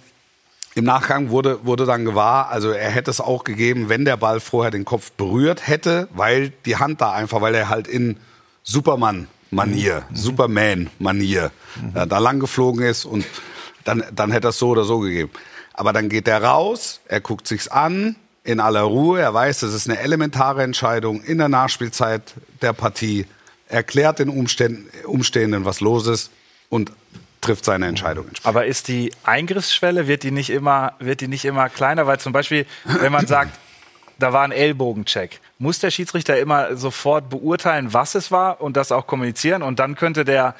[0.76, 4.40] Im Nachgang wurde, wurde dann gewahr, also er hätte es auch gegeben, wenn der Ball
[4.40, 8.18] vorher den Kopf berührt hätte, weil die Hand da einfach, weil er halt in
[8.64, 11.52] Superman-Manier, Superman-Manier
[11.94, 13.26] äh, da lang geflogen ist und
[13.84, 15.32] dann, dann hätte er es so oder so gegeben.
[15.80, 19.22] Aber dann geht er raus, er guckt sich's an, in aller Ruhe.
[19.22, 23.26] Er weiß, das ist eine elementare Entscheidung in der Nachspielzeit der Partie.
[23.70, 26.32] Erklärt den Umständen, Umstehenden, was los ist
[26.68, 26.92] und
[27.40, 28.26] trifft seine Entscheidung.
[28.44, 32.06] Aber ist die Eingriffsschwelle, wird die nicht immer, wird die nicht immer kleiner?
[32.08, 33.58] Weil zum Beispiel, wenn man sagt,
[34.18, 38.92] da war ein Ellbogencheck, muss der Schiedsrichter immer sofort beurteilen, was es war und das
[38.92, 40.56] auch kommunizieren und dann könnte der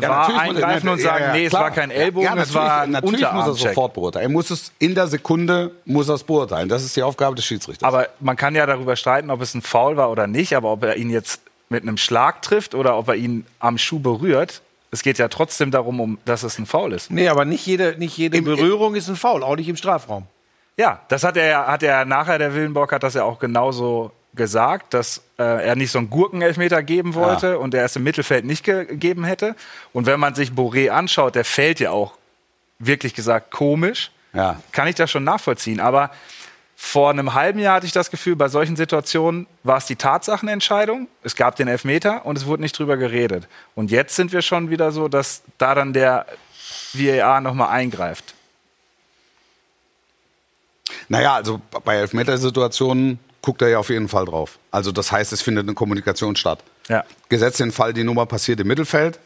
[0.00, 1.62] Ja, war natürlich muss er- eingreifen und ja, sagen, ja, nee, es klar.
[1.62, 4.26] war kein Ellbogen, ja, es war ein natürlich muss er sofort beurteilen.
[4.26, 6.68] Er muss es in der Sekunde muss er es beurteilen.
[6.68, 7.86] Das ist die Aufgabe des Schiedsrichters.
[7.86, 10.82] Aber man kann ja darüber streiten, ob es ein Foul war oder nicht, aber ob
[10.82, 15.02] er ihn jetzt mit einem Schlag trifft oder ob er ihn am Schuh berührt, es
[15.02, 17.12] geht ja trotzdem darum, um, dass es ein Foul ist.
[17.12, 20.26] Nee, aber nicht jede, nicht jede Berührung ist ein Foul, auch nicht im Strafraum.
[20.76, 24.94] Ja, das hat er, hat er nachher, der Willenborg hat das ja auch genauso gesagt,
[24.94, 28.64] dass äh, er nicht so einen Gurkenelfmeter geben wollte und er es im Mittelfeld nicht
[28.64, 29.56] gegeben hätte.
[29.92, 32.16] Und wenn man sich Boré anschaut, der fällt ja auch,
[32.78, 34.10] wirklich gesagt, komisch.
[34.32, 34.60] Ja.
[34.72, 35.80] Kann ich das schon nachvollziehen.
[35.80, 36.10] Aber
[36.76, 41.08] vor einem halben Jahr hatte ich das Gefühl, bei solchen Situationen war es die Tatsachenentscheidung.
[41.22, 43.48] Es gab den Elfmeter und es wurde nicht drüber geredet.
[43.74, 46.26] Und jetzt sind wir schon wieder so, dass da dann der
[46.94, 48.34] VAR nochmal eingreift.
[51.08, 54.58] Naja, also bei Elfmetersituationen guckt er ja auf jeden Fall drauf.
[54.70, 56.60] Also das heißt, es findet eine Kommunikation statt.
[56.88, 57.04] Ja.
[57.28, 59.18] Gesetzt den Fall, die Nummer passiert im Mittelfeld,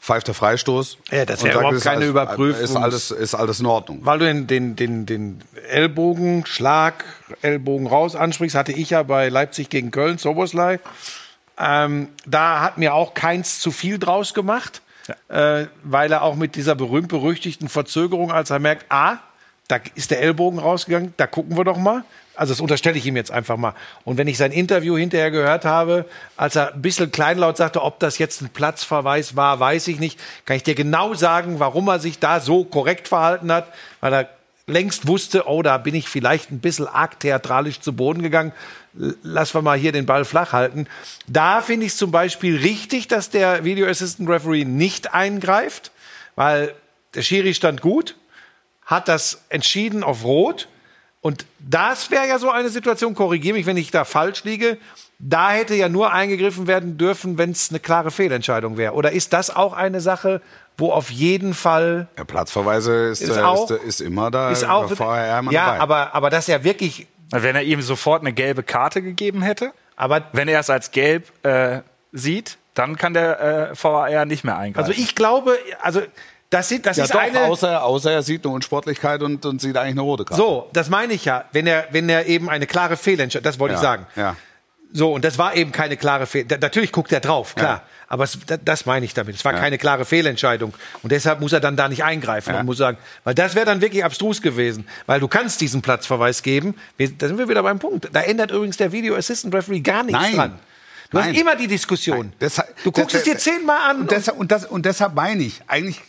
[0.00, 0.96] pfeift der Freistoß.
[1.10, 2.62] Ja, das wäre überhaupt ist keine alles- Überprüfung.
[2.62, 4.00] Ist alles, ist alles in Ordnung.
[4.02, 7.04] Weil du den, den, den, den Ellbogen, Schlag,
[7.42, 10.80] Ellbogen raus ansprichst, hatte ich ja bei Leipzig gegen Köln, Soboslai.
[11.58, 14.80] Ähm, da hat mir auch keins zu viel draus gemacht,
[15.28, 19.18] äh, weil er auch mit dieser berühmt-berüchtigten Verzögerung, als er merkt, ah,
[19.70, 22.04] da ist der Ellbogen rausgegangen, da gucken wir doch mal.
[22.34, 23.74] Also das unterstelle ich ihm jetzt einfach mal.
[24.04, 26.06] Und wenn ich sein Interview hinterher gehört habe,
[26.36, 30.18] als er ein bisschen kleinlaut sagte, ob das jetzt ein Platzverweis war, weiß ich nicht,
[30.46, 33.66] kann ich dir genau sagen, warum er sich da so korrekt verhalten hat,
[34.00, 34.28] weil er
[34.66, 38.52] längst wusste, oh, da bin ich vielleicht ein bisschen arg theatralisch zu Boden gegangen.
[39.22, 40.86] Lass wir mal hier den Ball flach halten.
[41.26, 45.90] Da finde ich es zum Beispiel richtig, dass der Video Assistant Referee nicht eingreift,
[46.36, 46.74] weil
[47.14, 48.16] der Schiri stand gut,
[48.90, 50.68] hat das entschieden auf Rot.
[51.22, 54.78] Und das wäre ja so eine Situation, korrigiere mich, wenn ich da falsch liege,
[55.18, 58.94] da hätte ja nur eingegriffen werden dürfen, wenn es eine klare Fehlentscheidung wäre.
[58.94, 60.40] Oder ist das auch eine Sache,
[60.78, 64.50] wo auf jeden Fall Ja, Platzverweise ist, Ist äh, auch- ist, ist immer da.
[64.50, 65.80] ist auch ja, dabei.
[65.80, 70.22] aber aber das ja wirklich, Wenn er ihm sofort eine gelbe Karte gegeben hätte, aber
[70.32, 74.88] wenn er es als gelb äh, sieht, dann kann der äh, VAR nicht mehr eingreifen.
[74.90, 76.00] also ich glaube, also
[76.50, 79.60] das, sind, das ja, ist doch, eine außer, außer er sieht eine Unsportlichkeit und, und
[79.60, 80.42] sieht eigentlich eine rote Karte.
[80.42, 83.74] so, das meine ich ja, wenn er wenn er eben eine klare Fehlentscheidung, das wollte
[83.74, 84.06] ja, ich sagen.
[84.16, 84.36] Ja.
[84.92, 86.62] So, und das war eben keine klare Fehlentscheidung.
[86.62, 87.76] Natürlich guckt er drauf, klar.
[87.76, 87.82] Ja.
[88.08, 89.36] Aber es, da- das meine ich damit.
[89.36, 90.74] Es war keine klare Fehlentscheidung.
[91.04, 92.58] Und deshalb muss er dann da nicht eingreifen Ja.
[92.58, 94.88] und muss sagen, weil das wäre dann wirklich abstrus gewesen.
[95.06, 96.74] Weil du kannst diesen Platzverweis geben.
[96.96, 98.08] Wir, da sind wir wieder beim Punkt.
[98.12, 100.34] Da ändert übrigens der Video Assistant Referee gar nichts Nein.
[100.34, 100.58] dran.
[101.12, 101.28] Du Nein.
[101.34, 102.32] hast immer die Diskussion.
[102.40, 104.00] Deshalb- du guckst es dir das- zehnmal an.
[104.00, 106.00] Und deshalb, und, das, und deshalb meine ich, eigentlich,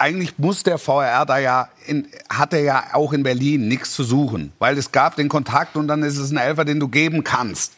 [0.00, 4.02] eigentlich muss der VRR da ja, in, hat er ja auch in Berlin nichts zu
[4.04, 4.52] suchen.
[4.58, 7.72] Weil es gab den Kontakt und dann ist es ein Elfer, den du geben kannst.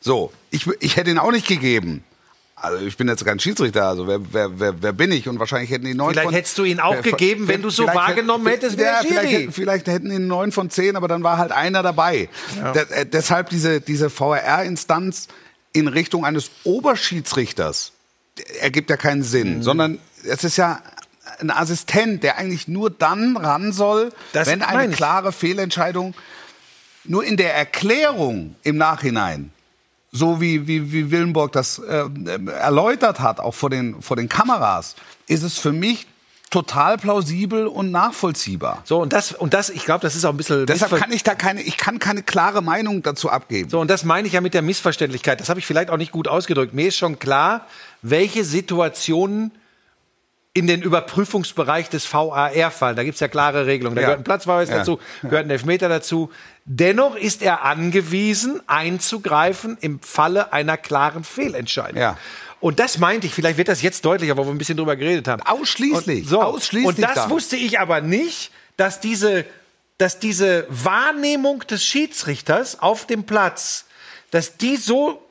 [0.00, 2.04] So, ich, ich hätte ihn auch nicht gegeben.
[2.54, 5.28] Also ich bin jetzt kein Schiedsrichter, also wer, wer, wer, wer bin ich?
[5.28, 7.70] Und wahrscheinlich hätten die neun Vielleicht von, hättest du ihn auch Äh, gegeben, wenn du
[7.70, 11.38] so wahrgenommen hättest wie ja, vielleicht, vielleicht hätten ihn neun von zehn, aber dann war
[11.38, 12.28] halt einer dabei.
[12.62, 15.28] Da, äh, deshalb diese, diese VRR-Instanz
[15.72, 17.92] in Richtung eines Oberschiedsrichters
[18.60, 19.62] ergibt ja keinen Sinn, Mhm.
[19.62, 20.82] sondern es ist ja
[21.38, 26.14] ein Assistent, der eigentlich nur dann ran soll, Das wenn eine klare Fehlentscheidung
[27.04, 29.52] nur in der Erklärung im Nachhinein,
[30.12, 34.28] so wie, wie, wie Willenborg das äh, äh, erläutert hat, auch vor den, vor den
[34.28, 36.06] Kameras, ist es für mich
[36.50, 38.82] total plausibel und nachvollziehbar.
[38.84, 40.66] so, und das, und das, ich glaube, das ist auch ein bisschen.
[40.66, 43.70] Deshalb kann ich da keine, ich kann keine klare Meinung dazu abgeben.
[43.70, 45.40] So, und das meine ich ja mit der Missverständlichkeit.
[45.40, 46.74] Das habe ich vielleicht auch nicht gut ausgedrückt.
[46.74, 47.66] Mir ist schon klar,
[48.02, 49.52] welche Situationen
[50.52, 52.96] in den Überprüfungsbereich des VAR fallen.
[52.96, 53.94] Da gibt es ja klare Regelungen.
[53.94, 54.06] Da Ja.
[54.08, 54.78] gehört ein Platzverweis Ja.
[54.78, 56.30] dazu, gehört ein Elfmeter dazu.
[56.64, 62.00] Dennoch ist er angewiesen, einzugreifen im Falle einer klaren Fehlentscheidung.
[62.00, 62.18] Ja.
[62.58, 65.28] Und das meinte ich, vielleicht wird das jetzt deutlicher, wo wir ein bisschen drüber geredet
[65.28, 65.40] haben.
[65.42, 66.42] Ausschließlich, Und, so.
[66.42, 67.30] ausschließlich Und das da.
[67.30, 69.46] wusste ich aber nicht, dass diese,
[69.98, 73.86] dass diese Wahrnehmung des Schiedsrichters auf dem Platz,
[74.30, 75.22] dass die so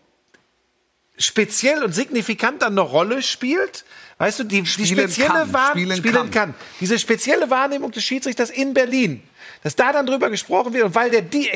[1.18, 3.84] speziell und signifikant dann eine Rolle spielt.
[4.20, 6.30] Weißt du, die, die spezielle kann, Wahr- spielen kann.
[6.30, 6.54] kann.
[6.82, 9.24] Diese spezielle Wahrnehmung des Schiedsrichters in Berlin,
[9.64, 11.50] dass da dann drüber gesprochen wird und weil der die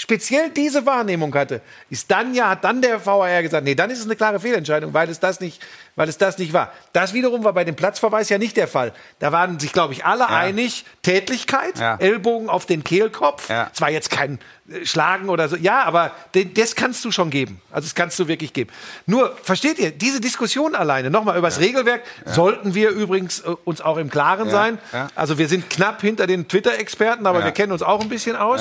[0.00, 3.98] speziell diese Wahrnehmung hatte, ist dann ja, hat dann der VAR gesagt, nee, dann ist
[3.98, 5.60] es eine klare Fehlentscheidung, weil es das nicht,
[5.96, 6.72] weil es das nicht war.
[6.92, 8.92] Das wiederum war bei dem Platzverweis ja nicht der Fall.
[9.18, 11.96] Da waren sich, glaube ich, alle einig, Tätlichkeit, Ja.
[11.96, 13.48] Ellbogen auf den Kehlkopf.
[13.48, 13.70] Ja.
[13.74, 14.38] Es war jetzt kein
[14.70, 15.56] äh, Schlagen oder so.
[15.56, 17.60] Ja, aber den, das kannst du schon geben.
[17.72, 18.70] Also das kannst du wirklich geben.
[19.06, 23.80] Nur, versteht ihr, diese Diskussion alleine, nochmal über das Regelwerk, sollten wir übrigens äh, uns
[23.80, 24.78] auch im Klaren sein.
[24.92, 25.08] Ja.
[25.16, 27.46] Also wir sind knapp hinter den Twitter-Experten, aber Ja.
[27.46, 28.60] wir kennen uns auch ein bisschen aus.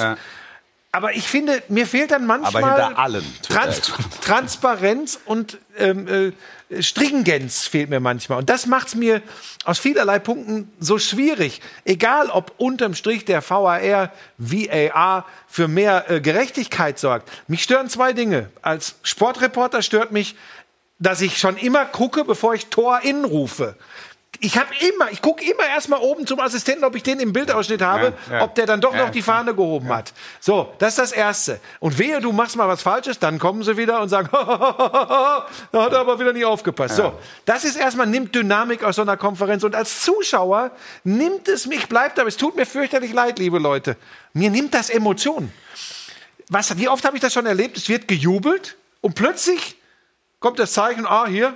[0.92, 2.94] Aber ich finde, mir fehlt dann manchmal
[3.48, 3.94] Trans.
[4.22, 8.40] Transparenz und ähm, äh, Stringenz fehlt mir manchmal.
[8.40, 9.22] Und das macht es mir
[9.64, 11.62] aus vielerlei Punkten so schwierig.
[11.86, 17.30] Egal, ob unterm Strich der VAR, VAR für mehr äh, Gerechtigkeit sorgt.
[17.48, 18.50] Mich stören zwei Dinge.
[18.62, 20.36] Als Sportreporter stört mich,
[21.00, 23.76] dass ich schon immer gucke, bevor ich Tor in rufe.
[24.40, 27.82] Ich habe immer, ich gucke immer erstmal oben zum Assistenten, ob ich den im Bildausschnitt
[27.82, 28.44] habe, Ja, ja.
[28.44, 30.14] ob der dann doch Ja, noch die Fahne gehoben hat.
[30.40, 31.60] So, das ist das Erste.
[31.80, 35.94] Und wehe, du machst mal was Falsches, dann kommen sie wieder und sagen, da hat
[35.94, 36.96] er aber wieder nicht aufgepasst.
[36.96, 37.14] So,
[37.46, 39.64] das ist erstmal, nimmt Dynamik aus so einer Konferenz.
[39.64, 40.72] Und als Zuschauer
[41.04, 43.98] nimmt es mich, bleibt aber, es tut mir fürchterlich leid, liebe Leute.
[44.34, 45.52] Mir nimmt das Emotionen.
[46.50, 47.76] Was, wie oft habe ich das schon erlebt?
[47.78, 49.78] Es wird gejubelt und plötzlich
[50.40, 51.56] kommt das Zeichen, ah, hier.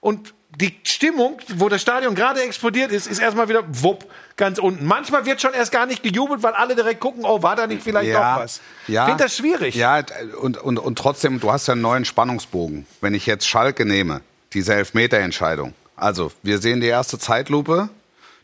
[0.00, 4.06] Und die Stimmung, wo das Stadion gerade explodiert ist, ist erstmal wieder wupp,
[4.36, 4.86] ganz unten.
[4.86, 7.82] Manchmal wird schon erst gar nicht gejubelt, weil alle direkt gucken, oh, war da nicht
[7.82, 8.60] vielleicht doch was?
[8.86, 9.74] Ja, Ich finde das schwierig.
[9.74, 10.02] Ja,
[10.40, 12.86] und, und, und trotzdem, du hast ja einen neuen Spannungsbogen.
[13.00, 14.22] Wenn ich jetzt Schalke nehme,
[14.54, 15.74] diese Elfmeterentscheidung.
[15.96, 17.88] Also, wir sehen die erste Zeitlupe.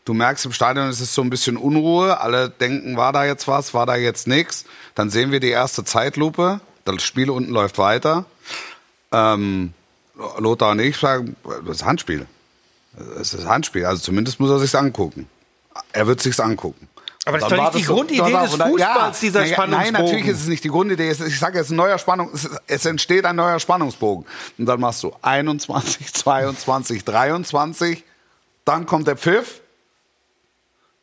[0.05, 2.19] Du merkst im Stadion, es ist so ein bisschen Unruhe.
[2.19, 4.65] Alle denken, war da jetzt was, war da jetzt nichts.
[4.95, 6.59] Dann sehen wir die erste Zeitlupe.
[6.85, 8.25] Das Spiel unten läuft weiter.
[9.11, 9.73] Ähm,
[10.15, 12.27] Lothar und ich sagen, das ist Handspiel.
[13.17, 13.85] Das ist Handspiel.
[13.85, 15.27] Also zumindest muss er sich's angucken.
[15.91, 16.87] Er wird sich's angucken.
[17.25, 19.93] Aber das ist doch nicht die Grundidee des Fußballs, dieser naja, Nein, Spannungsbogen.
[19.93, 21.09] natürlich ist es nicht die Grundidee.
[21.09, 24.25] Ich sage, es ist ein neuer Spannung, es, es entsteht ein neuer Spannungsbogen.
[24.57, 28.03] Und dann machst du 21, 22, 23,
[28.65, 29.61] dann kommt der Pfiff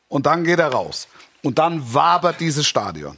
[0.09, 1.09] und dann geht er raus.
[1.42, 3.16] Und dann wabert dieses Stadion.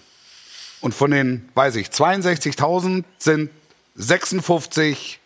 [0.81, 3.51] Und von den, weiß ich, 62.000 sind
[3.97, 5.19] 56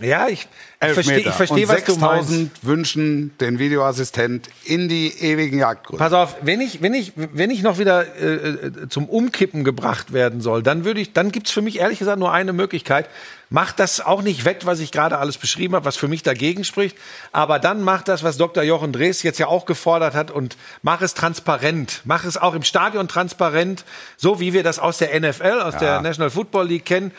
[0.00, 0.48] Ja, ich,
[0.84, 2.32] ich verstehe, ich verstehe was du meinst.
[2.32, 6.02] 6.000 wünschen den Videoassistent in die ewigen Jagdgründe.
[6.02, 10.12] Pass auf, wenn ich, wenn ich, wenn ich noch wieder äh, äh, zum Umkippen gebracht
[10.12, 13.08] werden soll, dann würde ich, dann gibt's für mich ehrlich gesagt nur eine Möglichkeit.
[13.50, 16.64] Macht das auch nicht wett, was ich gerade alles beschrieben habe, was für mich dagegen
[16.64, 16.96] spricht.
[17.30, 18.64] Aber dann macht das, was Dr.
[18.64, 22.00] Jochen Drees jetzt ja auch gefordert hat und mach es transparent.
[22.04, 23.84] Mach es auch im Stadion transparent,
[24.16, 27.12] so wie wir das aus der NFL, aus der National Football League kennen.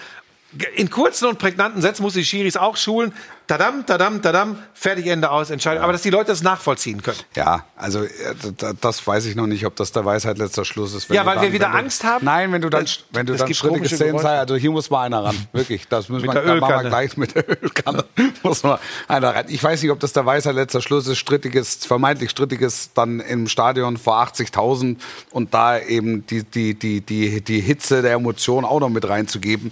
[0.76, 3.13] In kurzen und prägnanten Sätzen muss die Schiris auch schulen.
[3.47, 5.84] Tadam, tadam, tadam, fertig, Ende aus, Entscheidung.
[5.84, 7.19] Aber dass die Leute das nachvollziehen können.
[7.36, 8.10] Ja, also äh,
[8.58, 11.10] da- das weiß ich noch nicht, ob das der Weisheit letzter Schluss ist.
[11.12, 12.25] Ja, weil wir wieder du, Angst haben?
[12.25, 15.03] Nein, wenn du dann, Das- wenn du dann komische Szenen zeigst, also hier muss mal
[15.03, 15.88] einer ran, wirklich.
[15.88, 18.05] Das müssen wir, da machen wir gleich mit der Ölkanne.
[18.43, 19.45] muss mal einer ran.
[19.49, 23.47] Ich weiß nicht, ob das der Weisheit letzter Schluss ist, strittiges, vermeintlich strittiges dann im
[23.47, 24.97] Stadion vor 80.000
[25.29, 29.71] und da eben die, die, die, die, die Hitze der Emotion auch noch mit reinzugeben.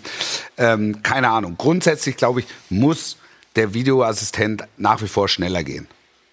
[0.58, 1.56] Ähm, keine Ahnung.
[1.58, 3.18] Grundsätzlich, glaube ich, muss
[3.56, 5.88] der Videoassistent nach wie vor schneller gehen.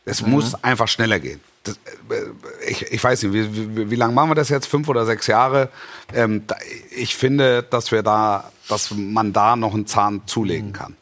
[0.05, 1.41] Es muss einfach schneller gehen.
[1.63, 4.67] Das, äh, ich, ich weiß nicht, wie, wie, wie lange machen wir das jetzt?
[4.67, 5.69] Fünf oder sechs Jahre?
[6.15, 6.43] Ähm,
[6.91, 10.97] ich finde, dass wir da, dass man da noch einen Zahn zulegen kann.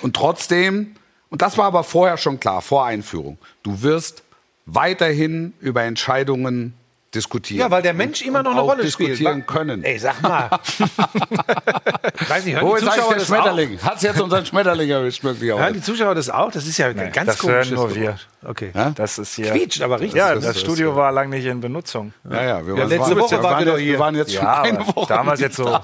[0.00, 0.96] Und trotzdem,
[1.28, 4.22] und das war aber vorher schon klar, vor Einführung, du wirst
[4.64, 6.74] weiterhin über Entscheidungen
[7.14, 7.60] diskutieren.
[7.60, 9.10] Ja, weil der Mensch Und- immer noch eine Rolle spielt.
[9.10, 9.82] diskutieren können.
[9.84, 10.48] Ey, sag mal.
[12.28, 13.78] Weiß nicht, hören Wo die Zuschauer der das Schmetterling?
[13.82, 15.28] Hat's jetzt unseren Schmetterling erwischt, auch?
[15.30, 15.72] Hören möglicherweise?
[15.74, 16.50] die Zuschauer das auch?
[16.52, 18.16] Das ist ja ein ganz das hören nur wir.
[18.44, 18.72] Okay.
[18.94, 19.50] Das ist hier.
[19.52, 20.18] Quietscht aber richtig.
[20.18, 22.12] Ja, Das das ist- Studio war lang nicht in Benutzung.
[22.30, 23.92] Ja, ja, wir Ja, letzte waren, Woche wir waren wir doch hier.
[23.92, 25.12] wir waren jetzt schon Ja, eine aber Woche.
[25.12, 25.64] damals jetzt so.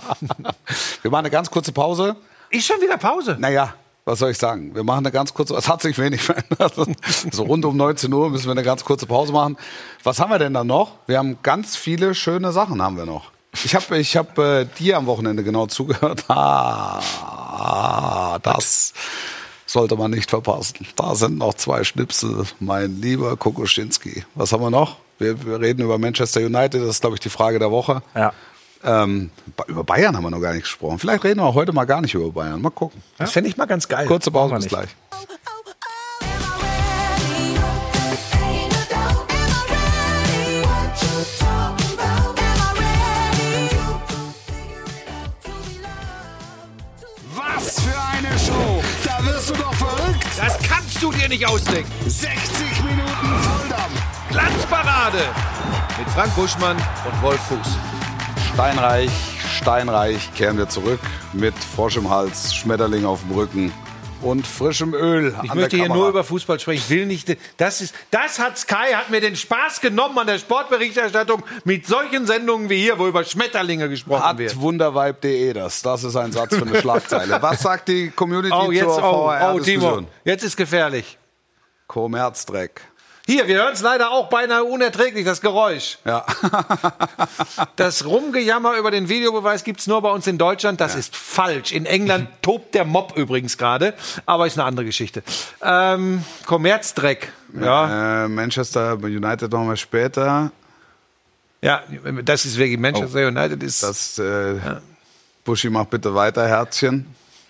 [1.03, 2.17] Wir machen eine ganz kurze Pause.
[2.51, 3.37] Ist schon wieder Pause.
[3.39, 3.75] Naja,
[4.07, 4.75] was soll ich sagen?
[4.75, 6.75] Wir machen eine ganz kurze, es hat sich wenig verändert.
[7.33, 9.57] So rund um 19 Uhr müssen wir eine ganz kurze Pause machen.
[10.05, 10.93] Was haben wir denn dann noch?
[11.07, 13.33] Wir haben ganz viele schöne Sachen haben wir noch.
[13.65, 16.25] Ich habe ich hab, äh, dir am Wochenende genau zugehört.
[17.59, 18.93] Ah, das
[19.65, 20.87] sollte man nicht verpassen.
[20.95, 24.25] Da sind noch zwei Schnipsel, mein lieber Kokoschinski.
[24.35, 24.99] Was haben wir noch?
[25.19, 28.03] Wir, wir reden über Manchester United, das ist, glaube ich, die Frage der Woche.
[28.15, 28.35] Ja.
[28.85, 29.31] Ähm,
[29.67, 30.99] über Bayern haben wir noch gar nicht gesprochen.
[30.99, 32.61] Vielleicht reden wir heute mal gar nicht über Bayern.
[32.61, 33.03] Mal gucken.
[33.19, 34.07] Das fände ich mal ganz geil.
[34.07, 34.89] Kurze Pause, bis gleich.
[47.35, 48.83] Was für eine Show!
[49.05, 50.25] Da wirst du doch verrückt!
[50.37, 51.91] Das kannst du dir nicht ausdenken.
[52.07, 54.03] 60 Minuten Volldampf!
[54.31, 55.23] Glanzparade
[55.99, 57.96] mit Frank Buschmann und Wolf Fuß.
[58.55, 59.11] Steinreich,
[59.61, 61.01] steinreich kehren wir zurück
[61.33, 63.73] mit Frosch im Hals, Schmetterling auf dem Rücken
[64.23, 65.35] und frischem Öl.
[65.43, 66.79] Ich möchte hier nur über Fußball sprechen.
[66.83, 67.37] Ich will nicht.
[67.59, 72.27] Das ist, das hat Sky hat mir den Spaß genommen an der Sportberichterstattung mit solchen
[72.27, 74.59] Sendungen wie hier, wo über Schmetterlinge gesprochen Hat wird.
[74.59, 75.83] wundervibe.de das.
[75.83, 77.41] Das ist ein Satz für eine Schlagzeile.
[77.43, 80.07] Was sagt die Community Oh, jetzt, zur oh, oh, Timo, VR-Diskussion?
[80.25, 81.19] jetzt ist gefährlich.
[81.87, 82.81] Kommerzdreck.
[83.29, 85.99] Hier, wir hören es leider auch beinahe unerträglich, das Geräusch.
[86.05, 86.25] Ja.
[87.77, 90.81] Das Rumgejammer über den Videobeweis gibt's nur bei uns in Deutschland.
[90.81, 91.73] Das ist falsch.
[91.73, 95.23] In England tobt der Mob übrigens gerade, aber ist eine andere Geschichte.
[95.63, 97.33] Ähm, Kommerzdreck.
[97.61, 100.51] Ja, Äh, Manchester United nochmal später.
[101.63, 101.83] ja,
[102.25, 103.83] das ist wirklich Manchester United ist.
[103.83, 104.55] Das äh,
[105.45, 107.07] Buschi macht bitte weiter, Herzchen.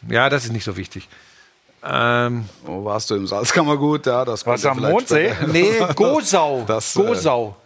[0.09, 1.09] ja, das ist nicht so wichtig.
[1.89, 4.07] Ähm, Wo warst du im Salzkammergut?
[4.07, 5.32] Ja, das Was am Mondsee?
[5.34, 5.53] später.
[5.53, 6.64] nee, Gosau.
[6.66, 7.57] Das, äh, Gosau.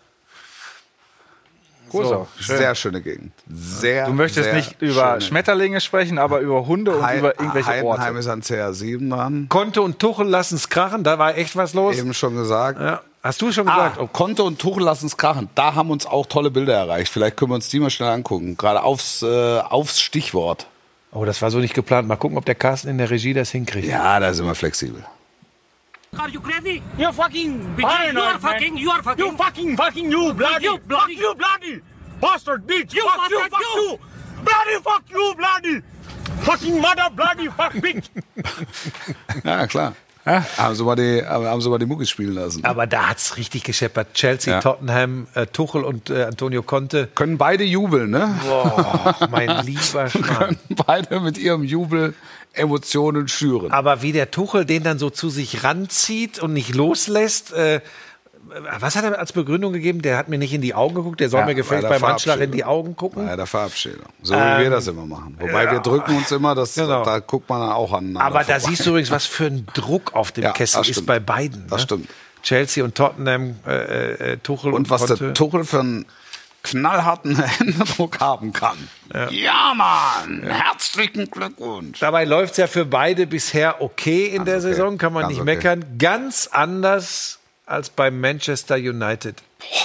[1.91, 2.29] Gosau.
[2.39, 2.57] Schön.
[2.59, 3.33] Sehr schöne Gegend.
[3.53, 7.39] Sehr, Du möchtest sehr nicht über schöne- Schmetterlinge sprechen, aber über Hunde und Hei- über
[7.41, 8.19] irgendwelche Heidenheim Orte.
[8.21, 9.47] ist an CR7 dran.
[9.49, 11.97] Konte und Tuchel lassen es krachen, da war echt was los.
[11.97, 12.79] Eben schon gesagt.
[12.81, 13.01] Ja.
[13.25, 13.99] Hast du schon Ah, gesagt?
[14.01, 15.51] Oh, Konto und Tuchel lassen es krachen.
[15.55, 17.13] Da haben uns auch tolle Bilder erreicht.
[17.13, 18.57] Vielleicht können wir uns die mal schnell angucken.
[18.57, 20.67] Gerade aufs, äh, aufs Stichwort.
[21.13, 22.09] Oh, das war so nicht geplant.
[22.09, 23.87] Mal gucken, ob der Carsten in der Regie das hinkriegt.
[23.89, 25.05] Ja, da sind wir flexibel.
[26.17, 26.83] Are you crazy?
[26.99, 29.25] You're fucking paranoid, you are fucking, you are fucking.
[29.25, 30.65] You fucking, fucking you, bloody.
[30.65, 31.83] You bloody- Fuck you, bloody.
[32.21, 32.93] Bastard, bitch.
[32.95, 33.83] You fuck you, fuck you.
[33.83, 33.99] you.
[34.45, 35.83] Bloody, fuck you, bloody.
[36.43, 38.11] Fucking mother, bloody, fuck, bitch.
[39.45, 39.95] Ja, klar.
[40.27, 42.65] Haben, sie mal die, haben sie mal die Muckis spielen lassen.
[42.65, 44.15] Aber da hat's richtig gescheppert.
[44.15, 44.61] Chelsea, Ja.
[44.61, 47.09] Tottenham, äh, Tuchel und äh, Antonio Conte.
[47.15, 48.35] Können beide jubeln, ne?
[48.47, 50.37] Boah, mein lieber Schmarrn.
[50.39, 52.15] Können beide mit ihrem Jubel
[52.53, 53.71] Emotionen schüren.
[53.71, 57.81] Aber wie der Tuchel den dann so zu sich ranzieht und nicht loslässt, äh,
[58.79, 60.03] was hat er als Begründung gegeben?
[60.03, 62.41] Der hat mir nicht in die Augen geguckt, der soll Ja, mir gefällt beim Anschlag
[62.41, 63.27] in die Augen gucken.
[63.27, 64.07] Bei der Verabschiedung.
[64.23, 65.37] So wie wir das immer machen.
[65.39, 67.05] Wobei wir drücken uns immer, das, Genau.
[67.05, 68.17] da guckt man auch an.
[68.17, 71.07] Aber da siehst du übrigens, was für ein Druck auf dem Ja, Kessel das ist
[71.07, 71.67] bei beiden.
[71.69, 71.85] Das ne?
[71.85, 72.09] stimmt.
[72.43, 75.25] Chelsea und Tottenham, äh, äh, Tuchel und, Und was Conte.
[75.25, 76.07] der Tuchel für einen
[76.63, 78.77] knallharten Händedruck haben kann.
[79.31, 80.43] Ja, Mann!
[80.45, 81.99] Herzlichen Glückwunsch!
[82.01, 84.63] Dabei läuft's ja für beide bisher okay in der okay.
[84.69, 85.55] Saison, kann man Ganz nicht okay.
[85.57, 85.85] meckern.
[85.99, 87.40] Ganz anders
[87.71, 89.37] als bei Manchester United.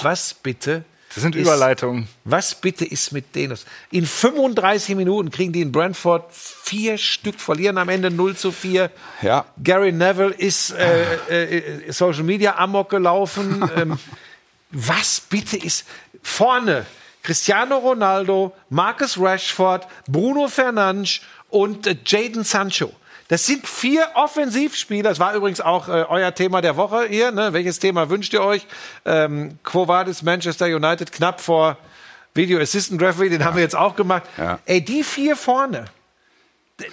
[0.02, 0.84] Was bitte?
[1.14, 2.08] Das sind ist- Überleitungen.
[2.24, 3.50] Was bitte ist mit denen?
[3.50, 3.64] los?
[3.90, 8.90] In 35 Minuten kriegen die in Brentford vier Stück, verlieren am Ende 0 zu 4.
[9.22, 9.46] Ja.
[9.62, 11.14] Gary Neville ist äh,
[11.86, 13.62] äh, Social Media Amok gelaufen.
[13.76, 13.98] ähm,
[14.70, 15.86] was bitte ist
[16.22, 16.84] vorne?
[17.22, 22.92] Cristiano Ronaldo, Marcus Rashford, Bruno Fernandes und äh, Jaden Sancho.
[23.28, 25.08] Das sind vier Offensivspieler.
[25.10, 27.32] Das war übrigens auch äh, euer Thema der Woche hier.
[27.32, 27.52] Ne?
[27.52, 28.66] Welches Thema wünscht ihr euch?
[29.04, 31.76] Ähm, Quo Vadis Manchester United knapp vor
[32.34, 34.22] Video Assistant Referee, den haben wir jetzt auch gemacht.
[34.36, 34.58] Ja.
[34.66, 35.86] Ey, die vier vorne.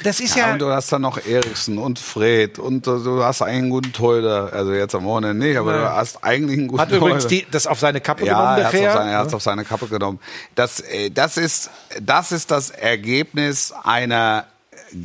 [0.01, 3.21] Das ist Ja, ja, und du hast dann noch Eriksen und Fred und äh, du
[3.21, 4.53] hast einen guten Torhüter.
[4.53, 5.81] Also jetzt am Wochenende nicht, aber Nein.
[5.81, 7.45] du hast eigentlich einen guten hat übrigens Torhüter.
[7.47, 10.19] die, das auf seine Kappe Ja, genommen, er hat es auf, auf seine Kappe genommen.
[10.55, 11.69] Das, äh, das, ist,
[12.01, 14.45] das ist das Ergebnis einer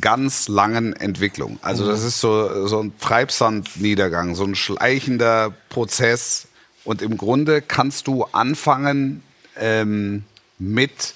[0.01, 1.59] ganz langen Entwicklung.
[1.61, 6.47] Also das ist so, so ein Treibsandniedergang, so ein schleichender Prozess.
[6.83, 9.23] Und im Grunde kannst du anfangen
[9.57, 10.23] ähm,
[10.57, 11.13] mit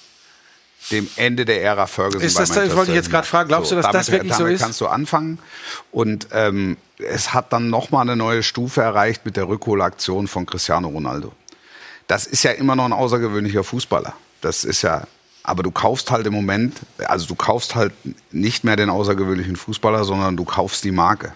[0.90, 2.20] dem Ende der Ära Ferguson.
[2.22, 3.48] Ist das- das wollte ich jetzt grad fragen.
[3.48, 4.60] Glaubst du, dass damit, das wirklich so ist?
[4.60, 5.38] kannst du anfangen.
[5.92, 10.88] Und ähm, es hat dann nochmal eine neue Stufe erreicht mit der Rückholaktion von Cristiano
[10.88, 11.32] Ronaldo.
[12.06, 14.12] Das ist ja immer noch ein außergewöhnlicher Fußballer.
[14.42, 15.06] Das ist ja,
[15.44, 17.92] aber du kaufst halt im Moment, also du kaufst halt
[18.32, 21.34] nicht mehr den außergewöhnlichen Fußballer, sondern du kaufst die Marke.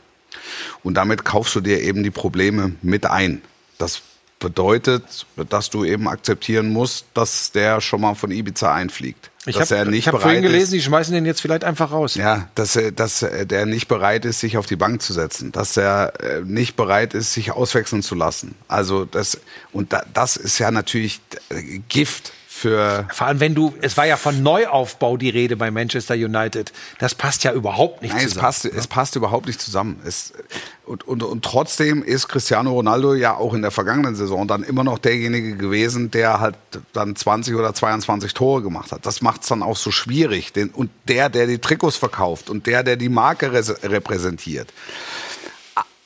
[0.83, 3.43] Und damit kaufst du dir eben die Probleme mit ein.
[3.79, 4.03] Das
[4.41, 9.31] bedeutet, dass du eben akzeptieren musst, dass der schon mal von Ibiza einfliegt.
[9.47, 12.15] Ich dass er nicht hab vorhin gelesen, ist, die schmeißen den jetzt vielleicht einfach raus.
[12.15, 15.53] ja, dass, er- dass er- der nicht bereit ist, sich auf die Bank zu setzen,
[15.53, 18.55] dass er äh, nicht bereit ist, sich auswechseln zu lassen.
[18.69, 19.41] Also das
[19.73, 24.05] und da, das ist ja natürlich äh, Gift für Vor allem, wenn du, es war
[24.05, 26.73] ja von Neuaufbau die Rede bei Manchester United.
[26.99, 28.45] Das passt ja überhaupt nicht Nein, es zusammen.
[28.45, 30.01] passt, es passt überhaupt nicht zusammen.
[30.05, 30.33] Es,
[30.85, 34.83] und, und, und trotzdem ist Cristiano Ronaldo ja auch in der vergangenen Saison dann immer
[34.83, 36.57] noch derjenige gewesen, der halt
[36.93, 39.07] dann 20 oder 22 Tore gemacht hat.
[39.07, 40.53] Das macht es dann auch so schwierig.
[40.53, 44.73] Den, und der, der die Trikots verkauft und der, der die Marke repräsentiert.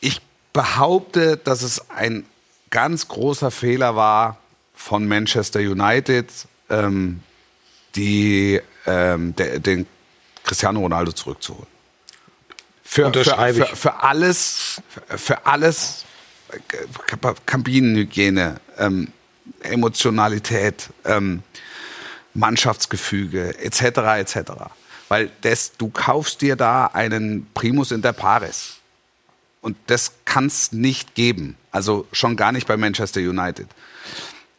[0.01, 0.21] Ich
[0.53, 2.27] behaupte, dass es ein
[2.69, 4.42] ganz großer Fehler war
[4.83, 6.27] von Manchester United,
[6.69, 7.21] ähm,
[7.95, 9.87] die, ähm, der, den
[10.43, 11.69] Cristiano Ronaldo zurückzuholen.
[12.83, 14.83] Für, für, für, für alles,
[15.17, 16.05] für, alles,
[17.47, 19.09] Kabinenhygiene, ähm,
[19.63, 21.43] Emotionalität, ähm,
[22.35, 23.83] Mannschaftsgefüge etc.
[24.19, 24.37] etc.
[25.09, 28.79] Weil das, du kaufst dir da einen Primus inter pares.
[29.61, 31.57] Und das kann es nicht geben.
[31.71, 33.69] Also schon gar nicht bei Manchester United.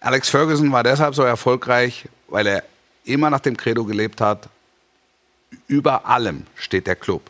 [0.04, 2.64] Alex Ferguson war deshalb so erfolgreich, weil er
[3.06, 4.50] immer nach dem Credo gelebt hat,
[5.68, 7.30] über allem steht der Club.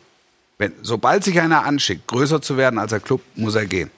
[0.58, 3.92] Wenn, sobald sich einer anschickt, größer zu werden als der Club, muss er gehen.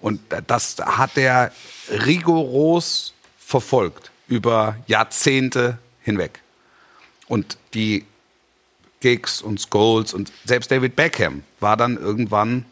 [0.00, 1.50] Und das hat er
[1.90, 6.40] rigoros verfolgt über Jahrzehnte hinweg.
[7.26, 8.04] Und die
[9.00, 12.66] Gigs und Scholes und selbst David Beckham war dann irgendwann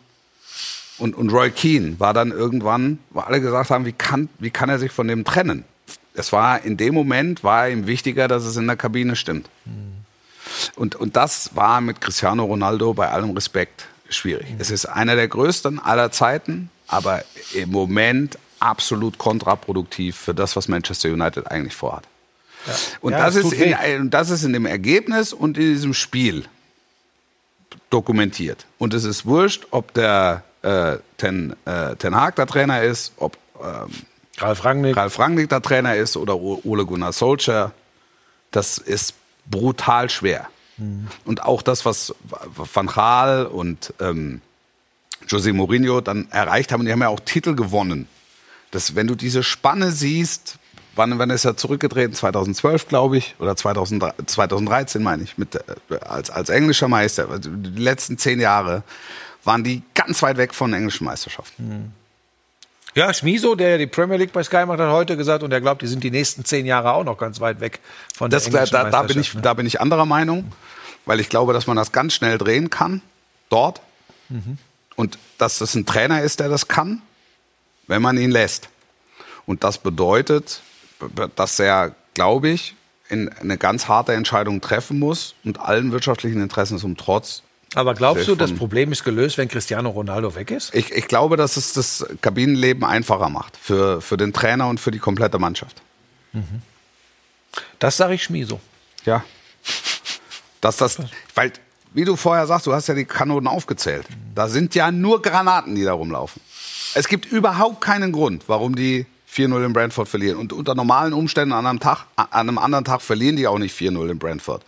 [1.05, 4.71] und, und Roy Keane war dann irgendwann, wo alle gesagt haben, wie kann, wie kann
[4.71, 5.65] er sich von dem trennen?
[6.15, 9.51] Es war in dem Moment war ihm wichtiger, dass es in der Kabine stimmt.
[10.77, 14.47] Und, und das war mit Cristiano Ronaldo bei allem Respekt schwierig.
[14.59, 20.69] Es ist einer der größten aller Zeiten, aber im Moment absolut kontraproduktiv für das, was
[20.69, 22.05] Manchester United eigentlich vorhat.
[23.03, 26.47] Und Ja, das, das ist in, das ist in dem Ergebnis und in diesem Spiel
[27.91, 28.65] dokumentiert.
[28.79, 33.37] Und es ist wurscht, ob der äh, Ten, äh, Ten Hag der Trainer ist, ob
[33.63, 33.91] ähm,
[34.39, 34.97] Ralf Rangnick.
[34.97, 37.73] Ralf Rangnick der Trainer ist oder Ole Gunnar Solskjaer.
[38.51, 39.15] Das ist
[39.47, 40.49] brutal schwer.
[41.25, 42.15] Und auch das, was
[42.73, 44.41] Van Gaal und ähm,
[45.29, 48.09] José Mourinho dann erreicht haben, die haben ja auch Titel gewonnen.
[48.73, 50.59] Das, wenn du diese Spanne siehst,
[50.97, 52.15] wann, wann ist er zurückgetreten?
[52.15, 55.61] 2012, glaube ich, oder 2003, 2013 meine ich, mit, äh,
[56.01, 57.31] als, als englischer Meister.
[57.31, 58.83] Also Die letzten zehn Jahre
[59.45, 61.93] waren die ganz weit weg von englischen Meisterschaften.
[62.95, 65.61] Ja, Schmiso, der ja die Premier League bei Sky macht, hat heute gesagt, und er
[65.61, 67.81] glaubt, die sind die nächsten zehn Jahre auch noch ganz weit weg
[68.15, 69.43] von der Das, da, englischen da, da, bin ich, ne?
[69.43, 70.53] da bin ich anderer Meinung,
[71.05, 73.03] weil ich glaube, dass man das ganz schnell drehen kann,
[73.49, 73.81] dort.
[74.97, 77.03] Und dass das ein Trainer ist, der das kann,
[77.87, 78.69] wenn man ihn lässt.
[79.47, 80.63] Und das bedeutet,
[81.37, 82.75] dass er, glaube ich,
[83.09, 87.43] in eine ganz harte Entscheidung treffen muss und allen wirtschaftlichen Interessen zum Trotz.
[87.75, 90.75] Aber glaubst du, das Problem ist gelöst, wenn Cristiano Ronaldo weg ist?
[90.75, 94.91] Ich, ich glaube, dass es das Kabinenleben einfacher macht für, für den Trainer und für
[94.91, 95.83] die komplette Mannschaft.
[97.79, 98.61] Das sage ich Schmiso.
[99.05, 99.25] Ja.
[100.61, 100.99] Dass das,
[101.35, 101.53] weil,
[101.93, 104.07] wie du vorher sagst, du hast ja die Kanonen aufgezählt.
[104.35, 106.41] Da sind ja nur Granaten, die da rumlaufen.
[106.95, 110.39] Es gibt überhaupt keinen Grund, warum die 4-0 in Brentford verlieren.
[110.39, 113.77] Und unter normalen Umständen an einem, Tag, an einem anderen Tag verlieren die auch nicht
[113.77, 114.65] 4-0 in Brentford.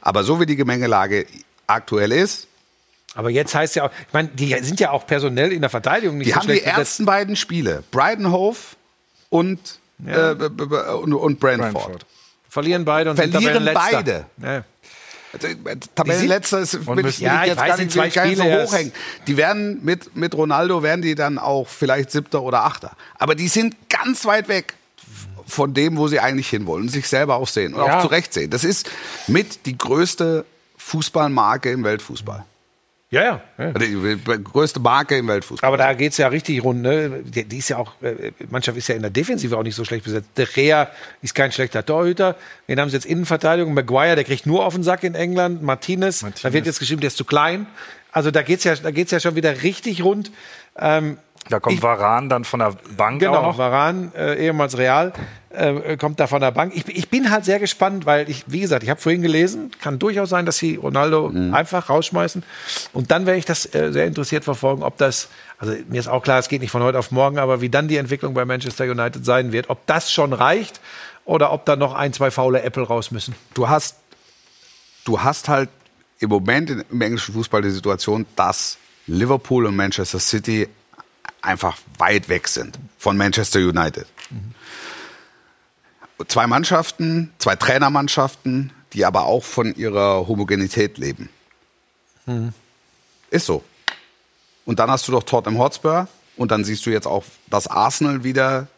[0.00, 1.26] Aber so wie die Gemengelage
[1.72, 2.46] aktuell ist,
[3.14, 6.18] Aber jetzt heißt ja auch, ich meine, die sind ja auch personell in der Verteidigung
[6.18, 6.78] nicht die so haben die schlecht besetzt.
[6.78, 8.58] ersten beiden Spiele, Brighton Hove
[9.30, 9.58] und,
[10.06, 11.72] äh, b- b- und, und Brentford.
[11.72, 12.06] Brentford.
[12.48, 14.26] Verlieren beide und Verlieren beide.
[14.42, 14.64] Ja.
[15.34, 18.00] Also, äh, Tabellenletzter ist will ich, müssen- will Ja, ich jetzt weiß, gar nicht, zwei
[18.02, 18.72] will ich gar nicht so Spiele erst.
[18.72, 18.92] hochhängen.
[19.26, 22.92] Die werden mit, mit Ronaldo werden die dann auch vielleicht Siebter oder Achter.
[23.18, 24.74] Aber die sind ganz weit weg
[25.46, 27.98] von dem, wo sie eigentlich hinwollen und sich selber auch sehen und Ja.
[27.98, 28.50] auch zurecht sehen.
[28.50, 28.90] Das ist
[29.26, 30.44] mit die größte
[30.82, 32.44] Fußballmarke im Weltfußball.
[33.12, 33.40] Ja, ja.
[33.58, 33.72] ja.
[33.72, 35.68] Die größte Marke im Weltfußball.
[35.68, 36.80] Aber da geht's ja richtig rund.
[36.80, 37.22] Ne?
[37.22, 39.84] Die, die ist ja auch, äh, Mannschaft ist ja in der Defensive auch nicht so
[39.84, 40.30] schlecht besetzt.
[40.38, 40.88] De Gea
[41.20, 42.36] ist kein schlechter Torhüter.
[42.66, 43.74] Wen haben sie jetzt Innenverteidigung?
[43.74, 45.62] Maguire, der kriegt nur auf den Sack in England.
[45.62, 47.66] Martinez, da wird jetzt geschrieben, der ist zu klein.
[48.12, 50.30] Also da geht's ja, da geht's ja schon wieder richtig rund.
[50.78, 51.18] Ähm,
[51.48, 53.58] Da kommt Ich- Varan dann von der Bank auch Genau, noch.
[53.58, 55.12] Varan, äh, ehemals Real,
[55.50, 56.72] äh, kommt da von der Bank.
[56.74, 59.98] Ich, ich bin halt sehr gespannt, weil ich, wie gesagt, ich habe vorhin gelesen, kann
[59.98, 61.52] durchaus sein, dass sie Ronaldo Mhm.
[61.52, 62.42] einfach rausschmeißen.
[62.92, 65.28] Und dann werde ich das äh, sehr interessiert verfolgen, ob das,
[65.58, 67.88] also mir ist auch klar, es geht nicht von heute auf morgen, aber wie dann
[67.88, 70.80] die Entwicklung bei Manchester United sein wird, ob das schon reicht
[71.24, 73.34] oder ob da noch ein, zwei faule Äpfel raus müssen.
[73.54, 73.96] du hast,
[75.04, 75.68] du hast halt
[76.20, 78.78] im Moment im englischen Fußball die Situation, dass
[79.08, 80.68] Liverpool und Manchester City
[81.42, 84.06] einfach weit weg sind von Manchester United.
[86.28, 91.28] Zwei Mannschaften, zwei Trainermannschaften, die aber auch von ihrer Homogenität leben.
[93.30, 93.64] Ist so.
[94.64, 98.22] Und dann hast du doch Tottenham Hotspur und dann siehst du jetzt auch, dass Arsenal
[98.22, 98.68] wieder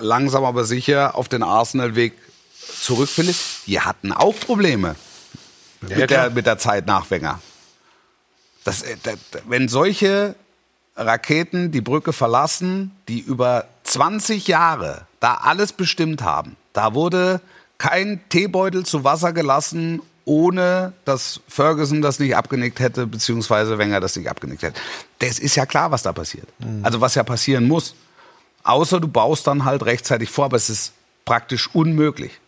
[0.00, 2.14] langsam aber sicher auf den Arsenal-Weg
[2.80, 3.36] zurückfindet.
[3.66, 4.96] Die hatten auch Probleme
[5.80, 7.40] mit, der, mit der Zeit nach Wenger.
[8.64, 10.34] Das, äh, da- da- wenn solche
[10.96, 17.40] Raketen die Brücke verlassen, die über 20 Jahre da alles bestimmt haben, da wurde
[17.78, 24.14] kein Teebeutel zu Wasser gelassen, ohne dass Ferguson das nicht abgenickt hätte, beziehungsweise Wenger das
[24.16, 24.80] nicht abgenickt hätte.
[25.18, 26.46] Das ist ja klar, was da passiert.
[26.84, 27.94] Also was ja passieren muss.
[28.62, 30.92] Außer du baust dann halt rechtzeitig vor, aber es ist
[31.24, 32.38] praktisch unmöglich.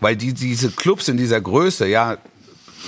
[0.00, 2.16] Weil die diese Clubs in dieser Größe ja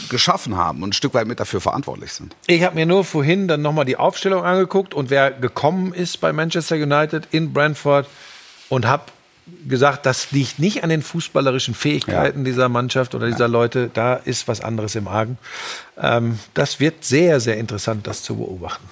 [0.09, 2.35] geschaffen haben und ein Stück weit mit dafür verantwortlich sind.
[2.47, 6.33] Ich habe mir nur vorhin dann nochmal die Aufstellung angeguckt und wer gekommen ist bei
[6.33, 8.07] Manchester United in Brentford
[8.69, 9.05] und habe
[9.69, 13.91] gesagt, das liegt nicht an den fußballerischen Fähigkeiten dieser Mannschaft oder dieser Leute.
[13.93, 15.39] Da ist was anderes im Argen.
[15.99, 18.89] Ähm, das wird sehr, sehr interessant, das zu beobachten.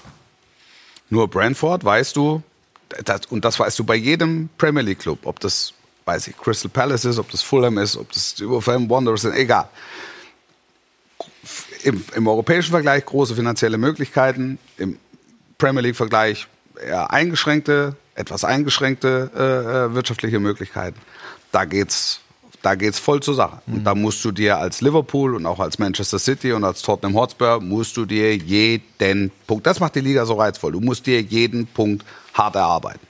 [1.10, 2.42] Nur Brentford, weißt du,
[3.04, 5.72] das, und das weißt du bei jedem Premier League Club, ob das,
[6.04, 9.68] weiß ich, Crystal Palace ist, ob das Fulham ist, ob das Wolverhampton Wanderers sind, egal.
[11.82, 14.98] Im, Im europäischen Vergleich große finanzielle Möglichkeiten, im
[15.58, 16.46] Premier League Vergleich
[16.80, 19.40] eher eingeschränkte, etwas eingeschränkte äh,
[19.90, 20.98] äh, wirtschaftliche Möglichkeiten.
[21.52, 22.20] Da geht's
[22.62, 23.62] da geht's voll zur Sache.
[23.68, 27.14] Und da musst du dir als Liverpool und auch als Manchester City und als Tottenham
[27.14, 30.72] Hotspur musst du dir jeden Punkt, das macht die Liga so reizvoll.
[30.72, 32.04] Du musst dir jeden Punkt
[32.34, 33.06] hart erarbeiten.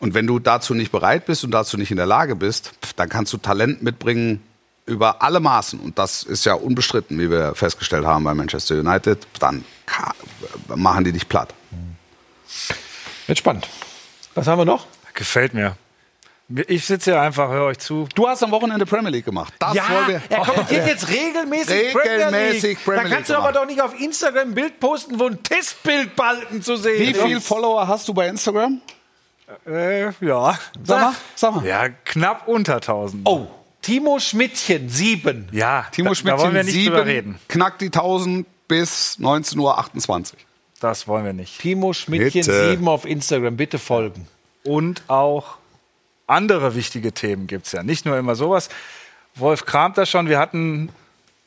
[0.00, 3.08] Und wenn du dazu nicht bereit bist und dazu nicht in der Lage bist, dann
[3.08, 4.42] kannst du Talent mitbringen
[4.90, 5.80] über alle Maßen.
[5.80, 9.26] Und das ist ja unbestritten, wie wir festgestellt haben bei Manchester United.
[9.38, 9.64] Dann
[10.74, 11.54] machen die dich platt.
[13.26, 13.68] Wird spannend.
[14.34, 14.86] Was haben wir noch?
[15.14, 15.76] Gefällt mir.
[16.66, 18.08] Ich sitze hier einfach, höre euch zu.
[18.16, 19.54] Du hast am Wochenende Premier League gemacht.
[19.60, 20.22] Das wollen wir.
[20.28, 22.78] er kommentiert jetzt regelmäßig, Regelmäßig Premier Premier League.
[22.86, 23.56] Da kannst League du aber gemacht.
[23.56, 27.22] doch nicht auf Instagram ein Bild posten, wo ein Testbildbalken zu sehen Wie ist.
[27.22, 28.80] viele Follower hast du bei Instagram?
[29.64, 30.58] Äh, ja.
[30.82, 31.64] Sag mal, sag mal.
[31.64, 33.22] Ja, knapp unter 1000.
[33.28, 33.46] Oh,
[33.82, 35.48] Timo Schmidtchen, sieben.
[35.52, 37.38] Ja, Timo da, da wollen wir Schmidtchen, nicht drüber sieben, reden.
[37.48, 40.22] knackt die 1000 bis 19.28 Uhr.
[40.80, 41.58] Das wollen wir nicht.
[41.60, 42.70] Timo Schmidtchen, Bitte.
[42.70, 43.56] sieben auf Instagram.
[43.56, 44.26] Bitte folgen.
[44.64, 45.56] Und auch
[46.26, 47.82] andere wichtige Themen gibt es ja.
[47.82, 48.68] Nicht nur immer sowas.
[49.34, 50.28] Wolf kramt das schon.
[50.28, 50.90] Wir hatten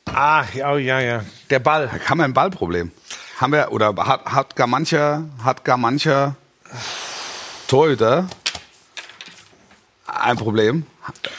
[0.06, 1.24] Ah, ja, oh, ja, ja.
[1.50, 1.88] Der Ball.
[1.88, 2.92] Da haben wir ein Ballproblem.
[3.38, 6.36] Haben wir, oder hat, hat gar mancher, hat gar mancher
[7.66, 8.28] Torhüter
[10.06, 10.86] ein Problem.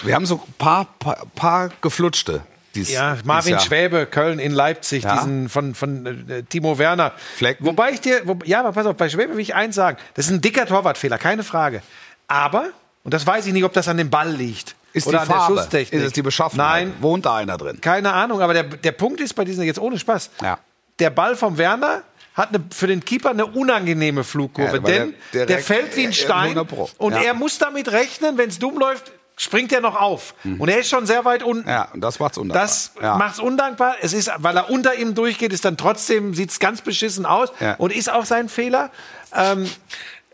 [0.03, 2.41] Wir haben so ein paar, paar, paar geflutschte.
[2.75, 3.61] Dies, Ja, Marvin Jahr.
[3.61, 5.15] Schwäbe, Köln in Leipzig, Ja.
[5.15, 7.13] diesen von, von äh, Timo Werner.
[7.37, 7.65] Flecken.
[7.65, 9.97] Wobei ich dir, wo, ja, aber pass auf, bei Schwäbe will ich eins sagen.
[10.13, 11.81] Das ist ein dicker Torwartfehler, keine Frage.
[12.27, 12.65] Aber,
[13.03, 14.75] und das weiß ich nicht, ob das an dem Ball liegt.
[14.91, 16.01] Ist oder die an der Farbe, Schusstechnik.
[16.01, 16.87] ist es die Beschaffenheit?
[16.87, 17.79] Nein, Wohnt da einer drin?
[17.81, 18.41] keine Ahnung.
[18.41, 20.59] Aber der, der Punkt ist bei diesen, jetzt ohne Spaß, Ja.
[20.99, 22.03] der Ball vom Werner
[22.33, 26.07] hat eine, für den Keeper eine unangenehme Flugkurve, Ja, denn der- der, der- fällt wie
[26.07, 26.89] ein Stein 100 Pro.
[26.97, 30.33] und er muss damit rechnen, wenn es dumm läuft, springt er noch auf.
[30.43, 31.63] Und er ist schon sehr weit unten.
[31.63, 31.69] Mhm.
[31.69, 32.61] Ja, und das macht's undankbar.
[32.63, 33.17] Das ja.
[33.17, 33.95] macht's undankbar.
[34.01, 37.75] Es ist, weil er unter ihm durchgeht, ist dann trotzdem sieht's ganz beschissen aus Ja.
[37.75, 38.91] und ist auch sein Fehler.
[39.35, 39.69] Ähm,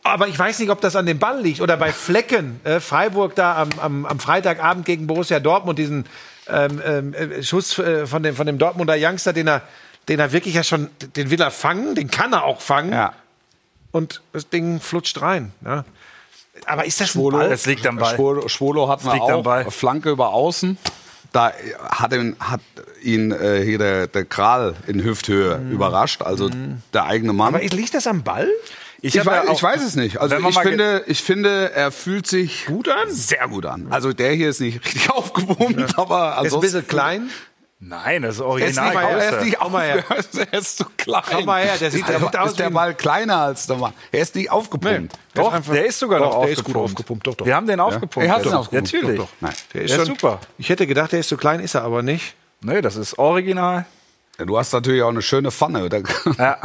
[0.04, 2.60] aber ich weiß nicht, ob das an dem Ball liegt oder bei Flecken.
[2.64, 6.06] Äh, Freiburg da am, am, am Freitagabend gegen Borussia Dortmund diesen
[6.48, 9.62] ähm, ähm, äh, Schuss äh, von dem von dem Dortmunder Youngster, den er
[10.10, 13.14] den er wirklich ja schon, den will er fangen, den kann er auch fangen Ja.
[13.92, 15.54] und das Ding flutscht rein.
[15.64, 15.86] Ja.
[16.66, 17.52] Aber ist das ein Schwolo, Ball?
[17.52, 18.16] Es liegt am Ball.
[18.16, 19.44] Schwolo, Schwolo liegt am auch.
[19.44, 19.70] Ball.
[19.72, 20.78] Flanke über außen.
[21.34, 21.54] Da
[21.90, 22.60] hat ihn, hat
[23.02, 26.22] ihn äh, hier der, der Kral in Hüfthöhe überrascht.
[26.22, 26.50] Also
[26.94, 27.56] der eigene Mann.
[27.56, 28.50] Aber liegt das am Ball?
[29.04, 30.18] Ich, hab weiß, ja auch- ich weiß es nicht.
[30.20, 33.10] Also man ich finde, ich finde, er fühlt sich Gut an?
[33.10, 33.88] sehr gut an.
[33.90, 37.30] Also der hier ist nicht richtig aufgepumpt, aber Ist ein bisschen klein.
[37.84, 38.90] Nein, das ist ist, original.
[38.94, 39.98] nicht, er ist nicht Komm mal her.
[39.98, 40.48] aufgepumpt.
[40.54, 41.24] Er ist zu klein.
[41.32, 43.66] Komm mal her, der sieht- ist der der, sieht aus ist der Ball kleiner als
[43.66, 43.94] der Mann.
[44.12, 45.14] Er ist nicht aufgepumpt.
[45.34, 46.92] Doch, der ist sogar noch Doch, der ist gut aufgepumpt.
[46.92, 47.46] aufgepumpt, doch, doch.
[47.48, 48.28] Wir haben den aufgepumpt.
[48.28, 48.94] Er hat den Ja, aufgepumpt.
[48.94, 49.18] Natürlich.
[49.18, 49.32] Doch, doch.
[49.42, 49.54] Nein.
[49.74, 50.40] Der Der ist super.
[50.60, 52.36] Ich hätte gedacht, der ist zu klein, ist er aber nicht.
[52.62, 53.86] Nee, das ist original.
[54.38, 55.90] Ja, Du hast natürlich auch eine schöne Pfanne.
[55.90, 56.02] Da-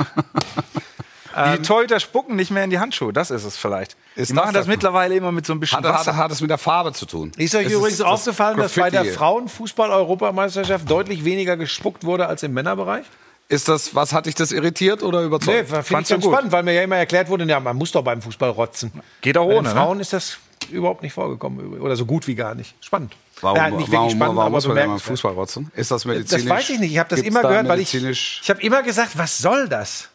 [1.37, 1.57] Ja.
[1.57, 3.95] Die Torhüter spucken nicht mehr in die Handschuhe, das ist es vielleicht.
[4.15, 6.17] Ist die machen das das mittlerweile immer mit so ein bisschen Hat, hat, Wasser.
[6.17, 7.31] hat es mit der Farbe zu tun.
[7.37, 9.05] Ist euch Es übrigens das aufgefallen, dass bei der.
[9.05, 13.05] Frauenfußball-Europameisterschaft deutlich weniger gespuckt wurde als im Männerbereich?
[13.49, 15.69] Ist das, was hat dich das irritiert oder Nee, überzeugt?
[15.69, 16.33] finde ich ganz gut?
[16.33, 18.91] spannend, weil mir ja immer erklärt wurde, ja, man muss doch beim Fußball rotzen.
[19.21, 19.75] Geht auch Bei ohne, ne?
[19.75, 20.39] Frauen ist das
[20.71, 22.75] überhaupt nicht vorgekommen oder so gut wie gar nicht.
[22.85, 23.13] Spannend.
[23.41, 24.99] Warum, ja, nicht wirklich warum, spannend, warum aber muss man denn beim.
[24.99, 25.71] Fußball rotzen?
[25.77, 26.45] Ist das medizinisch?
[26.45, 26.91] Das weiß ich nicht.
[26.93, 29.39] Ich habe das Gibt's immer da gehört, weil ich medizinisch- ich habe immer gesagt, was
[29.39, 30.09] soll das?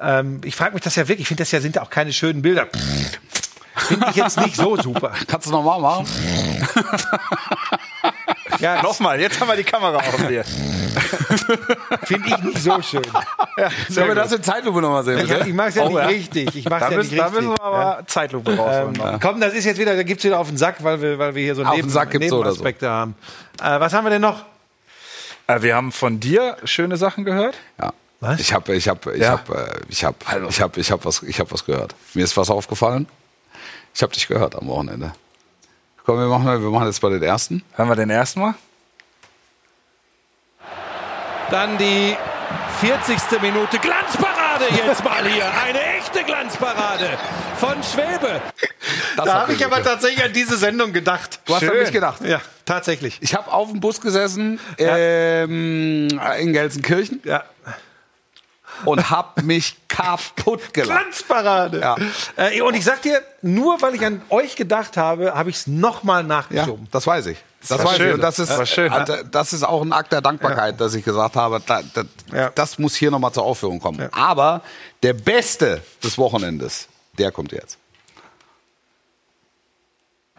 [0.00, 1.22] Ähm, ich frage mich das ja wirklich.
[1.22, 2.66] Ich finde, das ja sind ja auch keine schönen Bilder.
[3.76, 5.12] Finde ich jetzt nicht so super.
[5.26, 6.06] Kannst du nochmal machen?
[8.60, 10.42] Ja, Nochmal, jetzt haben wir die Kamera auf dir.
[12.04, 13.02] finde ich nicht so schön.
[13.88, 15.18] Sollen wir das in Zeitlupe nochmal sehen?
[15.18, 16.06] Ich, ich mache es ja Oh, nicht ja.
[16.06, 16.56] richtig.
[16.56, 17.42] Ich mache Da ja müssen, nicht da richtig.
[17.44, 19.00] müssen wir aber Zeitlupe rausholen.
[19.00, 21.34] Ähm, komm, das ist jetzt wieder, da gibt's wieder auf den Sack, weil wir, weil
[21.36, 22.38] wir hier so Auf Neben, Sack gibt's so.
[22.38, 23.14] Nebenaspekte haben.
[23.62, 24.44] Äh, was haben wir denn noch?
[25.46, 27.56] Äh, wir haben von dir schöne Sachen gehört.
[27.80, 27.92] Ja.
[28.20, 28.40] Was?
[28.40, 29.30] Ich habe ich hab, ich Ja.
[29.32, 30.16] hab, äh, ich hab,
[30.48, 31.94] ich hab, ich hab, was, ich hab was gehört.
[32.14, 33.06] Mir ist was aufgefallen.
[33.94, 35.12] Ich habe dich gehört am Wochenende.
[36.04, 37.62] Komm, wir machen, wir machen jetzt bei den ersten.
[37.74, 38.54] Hören wir den ersten mal?
[41.50, 42.16] Dann die
[42.80, 43.40] 40.
[43.40, 43.78] Minute.
[43.78, 45.44] Glanzparade jetzt mal hier.
[45.64, 47.18] Eine echte Glanzparade
[47.58, 48.40] von Schwebe.
[49.16, 51.40] Das da habe ich aber tatsächlich an diese Sendung gedacht.
[51.46, 52.22] Du hast an mich gedacht.
[52.22, 53.18] Ja, tatsächlich.
[53.20, 56.08] Ich habe auf dem Bus gesessen ähm,
[56.40, 57.44] in Gelsenkirchen Ja.
[58.84, 61.00] Und hab mich kaputt gelacht.
[61.00, 61.80] Glanzparade.
[61.80, 61.96] Ja.
[62.36, 65.66] Äh, und ich sag dir, nur weil ich an euch gedacht habe, habe ich es
[65.66, 66.86] nochmal Ja, nachgeschoben.
[66.90, 67.38] das weiß ich.
[67.68, 68.08] Das, war weiß schön.
[68.08, 68.14] ich.
[68.14, 68.92] Und das ist, Das schön.
[68.92, 72.02] äh, das ist auch ein Akt der Dankbarkeit, dass ich gesagt habe, da, da,
[72.32, 72.50] Ja.
[72.54, 74.08] das muss hier nochmal zur Aufführung kommen.
[74.12, 74.62] Aber
[75.02, 76.86] der Beste des Wochenendes,
[77.18, 77.76] der kommt jetzt.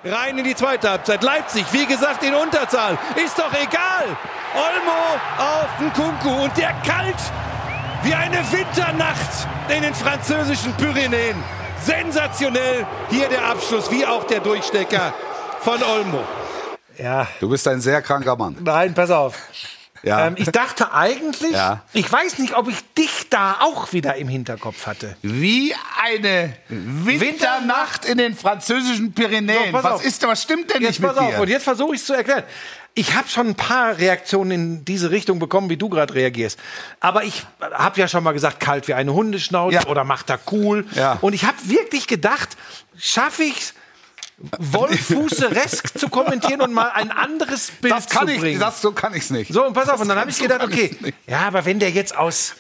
[0.03, 1.21] Rein in die zweite Halbzeit.
[1.23, 2.97] Leipzig, wie gesagt, in Unterzahl.
[3.21, 4.05] Ist doch egal.
[4.55, 7.15] Olmo auf Nkunku und der kalt
[8.03, 11.35] wie eine Winternacht in den französischen Pyrenäen.
[11.83, 12.85] Sensationell.
[13.09, 15.13] Hier der Abschluss, wie auch der Durchstecker
[15.61, 16.23] von Olmo.
[16.97, 18.57] Ja, Du bist ein sehr kranker Mann.
[18.61, 19.35] nein, pass auf.
[20.01, 20.27] Ja.
[20.27, 21.81] Ähm, ich dachte eigentlich, Ja.
[21.91, 25.17] ich weiß nicht, ob ich dich da auch wieder im Hinterkopf hatte.
[25.21, 29.71] Wie eine Winternacht in den französischen Pyrenäen.
[29.71, 30.05] So, was auf.
[30.05, 31.41] ist, was stimmt denn Jetzt nicht mit pass auf, dir?
[31.41, 32.43] und jetzt versuche ich es zu erklären.
[32.99, 36.59] Ich habe schon ein paar Reaktionen in diese Richtung bekommen, wie du gerade reagierst.
[36.99, 39.85] Aber ich habe ja schon mal gesagt, kalt wie eine Hundeschnauze Ja.
[39.85, 40.85] oder macht er cool.
[40.95, 41.17] Ja.
[41.21, 42.57] Und ich habe wirklich gedacht,
[42.97, 43.73] schaffe ich's,
[44.57, 48.59] Wolfußeresk zu kommentieren und mal ein anderes Bild das kann zu ich, bringen.
[48.59, 49.53] das, so kann ich's nicht.
[49.53, 50.95] So, und pass auf, und dann habe ich so gedacht, okay,
[51.25, 52.55] ja, aber wenn der jetzt aus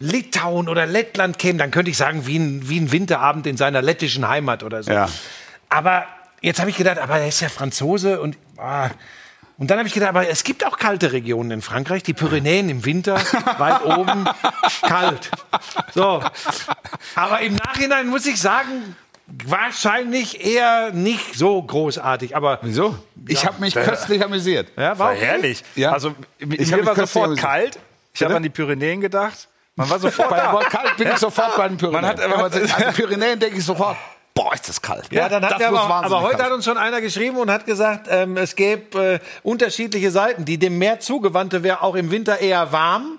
[0.00, 3.82] Litauen oder Lettland käme, dann könnte ich sagen, wie ein, wie ein Winterabend in seiner
[3.82, 4.90] lettischen Heimat oder so.
[4.90, 5.08] Ja.
[5.68, 6.04] Aber
[6.40, 8.90] jetzt habe ich gedacht, aber er ist ja Franzose und ah.
[9.58, 12.68] Und dann habe ich gedacht, aber es gibt auch kalte Regionen in Frankreich, die Pyrenäen
[12.70, 13.16] im Winter,
[13.58, 14.24] weit oben,
[14.82, 15.30] kalt.
[15.94, 16.22] So.
[17.14, 18.96] Aber im Nachhinein muss ich sagen,
[19.46, 22.36] wahrscheinlich eher nicht so großartig.
[22.36, 22.96] Aber Wieso?
[23.26, 24.68] Ich habe mich köstlich amüsiert.
[24.76, 25.64] ja, war War herrlich.
[25.74, 25.92] Ja.
[25.92, 27.46] Also Ich mir war sofort amüsiert.
[27.46, 27.78] kalt.
[28.14, 29.48] Ich habe an die Pyrenäen gedacht.
[29.76, 30.52] Man war sofort Bei der da.
[30.54, 32.00] Wort kalt bin ich sofort bei den Pyrenäen.
[32.02, 32.52] Man hat- Wenn man an
[32.94, 33.96] die Pyrenäen denke ich sofort,
[34.48, 35.12] boah, ist das kalt.
[35.12, 37.50] Ja, dann hat das er aber, aber heute kalt hat uns schon einer geschrieben und
[37.50, 40.44] hat gesagt, ähm, es gäbe äh, unterschiedliche Seiten.
[40.44, 43.18] Die dem Meer zugewandte wäre auch im Winter eher warm.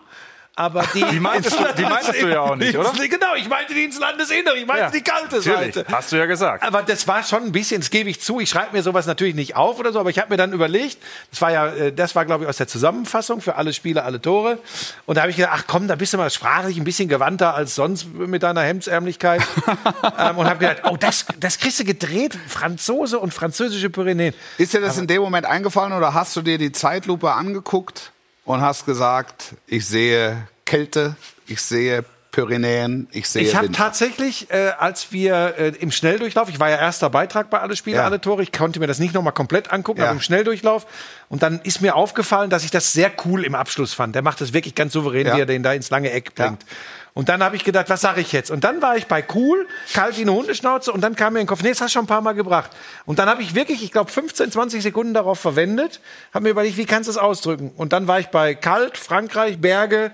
[0.59, 2.91] Aber die, Die meintest du- die meintest du ja auch nicht, oder?
[3.09, 5.73] Genau, ich meinte die ins Landesinnere, ich meinte Ja, die kalte Natürlich.
[5.75, 5.85] Seite.
[5.89, 6.63] Hast du ja gesagt.
[6.63, 8.41] Aber das war schon ein bisschen, das gebe ich zu.
[8.41, 10.97] Ich schreibe mir sowas natürlich nicht auf oder so, aber ich habe mir dann überlegt,
[11.31, 14.21] das war ja, äh, das war glaube ich aus der Zusammenfassung für alle Spiele, alle
[14.21, 14.57] Tore.
[15.05, 17.55] Und da habe ich gedacht, ach komm, da bist du mal sprachlich ein bisschen gewandter
[17.55, 19.41] als sonst mit deiner Hemdsärmlichkeit.
[20.19, 24.33] ähm, und habe gedacht, oh, das, das kriegst du gedreht, Franzose und französische Pyrenäen.
[24.57, 28.11] Ist dir das in dem Moment eingefallen oder hast du dir die Zeitlupe angeguckt
[28.49, 34.71] und hast gesagt, ich sehe Kälte, ich sehe Pyrenäen, ich sehe Ich habe tatsächlich, äh,
[34.79, 38.05] als wir äh, im Schnelldurchlauf, ich war ja erster Beitrag bei alle Spiele, Ja.
[38.05, 40.05] alle Tore, ich konnte mir das nicht nochmal komplett angucken, Ja.
[40.07, 40.87] aber im Schnelldurchlauf.
[41.27, 44.15] Und dann ist mir aufgefallen, dass ich das sehr cool im Abschluss fand.
[44.15, 45.35] Der macht das wirklich ganz souverän, Ja.
[45.35, 46.65] wie er den da ins lange Eck bringt.
[47.13, 48.51] Und dann habe ich gedacht, was sage ich jetzt?
[48.51, 51.45] Und dann war ich bei cool, kalt wie eine Hundeschnauze und dann kam mir in
[51.45, 52.69] den Kopf, nee, das hast du schon ein paar Mal gebracht.
[53.05, 56.01] Und dann habe ich wirklich, ich glaube, 15, 20 Sekunden darauf verwendet,
[56.33, 57.71] habe mir überlegt, wie kannst du es ausdrücken?
[57.75, 60.11] Und dann war ich bei kalt, Frankreich, Berge,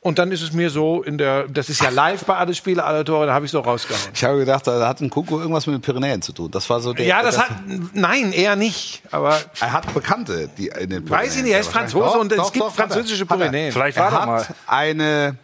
[0.00, 2.84] und dann ist es mir so in der, das ist ja live bei alle Spiele,
[2.84, 4.10] alle Tore, da habe ich so rausgehauen.
[4.14, 6.48] Ich habe gedacht, da hat ein Kuckuck irgendwas mit den Pyrenäen zu tun.
[6.48, 7.04] Das war so der.
[7.06, 7.48] Ja, das hat,
[7.92, 9.02] nein, eher nicht.
[9.10, 11.10] Aber Er hat Bekannte, die in den Pyrenäen.
[11.10, 12.86] weiß ich nicht, er ist Franzose Doch, und es doch, gibt doch, er.
[12.86, 13.26] französische er.
[13.36, 13.72] Pyrenäen.
[13.72, 14.46] Vielleicht Er war doch hat mal.
[14.68, 15.36] eine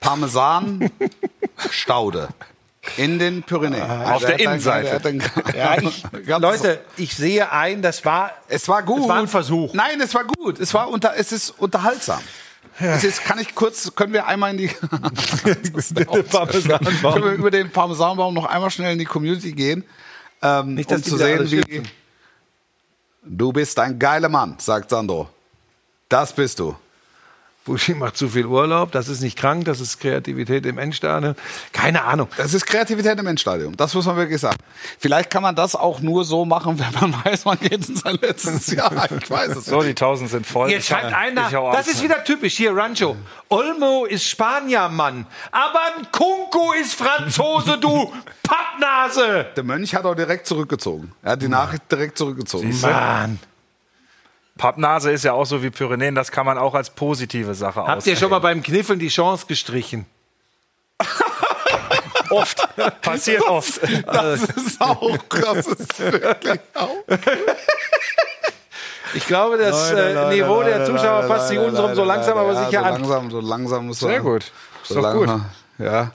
[0.00, 2.28] Parmesan-Staude
[2.96, 3.82] in den Pyrenäen.
[3.82, 5.06] Ah, Auf der er Innenseite.
[5.08, 5.22] einen-
[5.54, 9.02] Ja, ich, Leute, ich sehe ein, das war, Es war gut.
[9.02, 9.74] Es war ein Versuch.
[9.74, 10.58] Nein, es war gut.
[10.58, 12.20] Es war unter, es ist unterhaltsam.
[12.78, 14.68] Es ist, kann ich kurz, können wir einmal in die
[16.30, 17.12] Parmesanbaum.
[17.12, 19.84] können wir über den Parmesanbaum noch einmal schnell in die Community gehen,
[20.40, 21.88] ähm, Nicht, um zu sehen, wie schimpfen.
[23.22, 25.28] du bist ein geiler Mann, sagt Sandro.
[26.08, 26.74] Das bist du.
[27.70, 31.36] Buschi macht zu viel Urlaub, das ist nicht krank, das ist Kreativität im Endstadion.
[31.72, 32.26] Keine Ahnung.
[32.36, 33.76] Das ist Kreativität im Endstadium.
[33.76, 34.56] Das muss man wirklich sagen.
[34.98, 38.18] Vielleicht kann man das auch nur so machen, wenn man weiß, man geht in sein
[38.20, 38.90] letztes Jahr.
[39.16, 39.86] Ich weiß es So, nicht.
[40.00, 40.68] die 1000 sind voll.
[40.68, 43.14] Jetzt schreibt einer, das ist wieder typisch hier, Rancho.
[43.48, 48.12] Olmo ist Spanier-Mann, aber ein Kunku ist Franzose, du
[48.42, 49.46] Pappnase.
[49.54, 51.12] Der Mönch hat auch direkt zurückgezogen.
[51.22, 52.76] Er hat die Nachricht direkt zurückgezogen.
[52.80, 53.38] Mann.
[54.60, 58.06] Pappnase ist ja auch so wie Pyrenäen, das kann man auch als positive Sache Habt
[58.06, 60.04] ihr schon mal beim Kniffeln die Chance gestrichen?
[62.30, 62.68] oft.
[63.00, 63.80] Passiert oft.
[64.06, 65.64] Das ist auch krass.
[65.66, 66.94] Das ist wirklich auch.
[69.14, 72.02] Ich glaube, das Leute, äh, Leute, Niveau Leute, der Zuschauer Leute, passt sich unserem so
[72.04, 72.92] Leute, langsam aber ja, sicher so an.
[73.00, 74.44] Langsam, so langsam muss Sehr gut.
[74.44, 74.52] Ist
[74.84, 75.26] So doch gut.
[75.26, 76.12] langsam, Ja.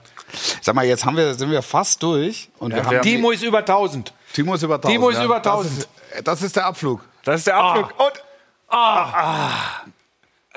[0.62, 2.48] Sag mal, jetzt haben wir, sind wir fast durch.
[2.58, 4.12] Und wir haben wir haben Timo ist über 1000.
[4.32, 4.92] Timo ist über 1000.
[4.94, 5.24] Timo ist ja.
[5.24, 5.78] über Das 1000.
[5.78, 5.88] ist,
[6.24, 7.00] das ist der Abflug.
[7.24, 7.92] Das ist der Abflug.
[7.98, 8.12] Und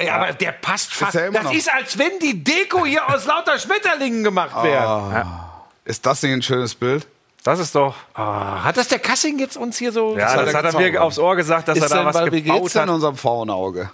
[0.01, 1.16] Ja, aber der passt fast.
[1.16, 1.53] ja immer das noch.
[1.53, 5.26] ist, als wenn die Deko hier aus lauter Schmetterlingen gemacht wäre.
[5.86, 7.05] Ist das nicht ein schönes Bild?
[7.43, 7.95] das ist doch.
[8.14, 11.01] Ah, Hat das der Kassing jetzt uns hier so Ja, das er hat er mir
[11.03, 12.89] aufs Ohr gesagt, dass er ist da denn, was weil, wie geht's gebaut denn hat.
[12.89, 13.89] unserem Frauenauge?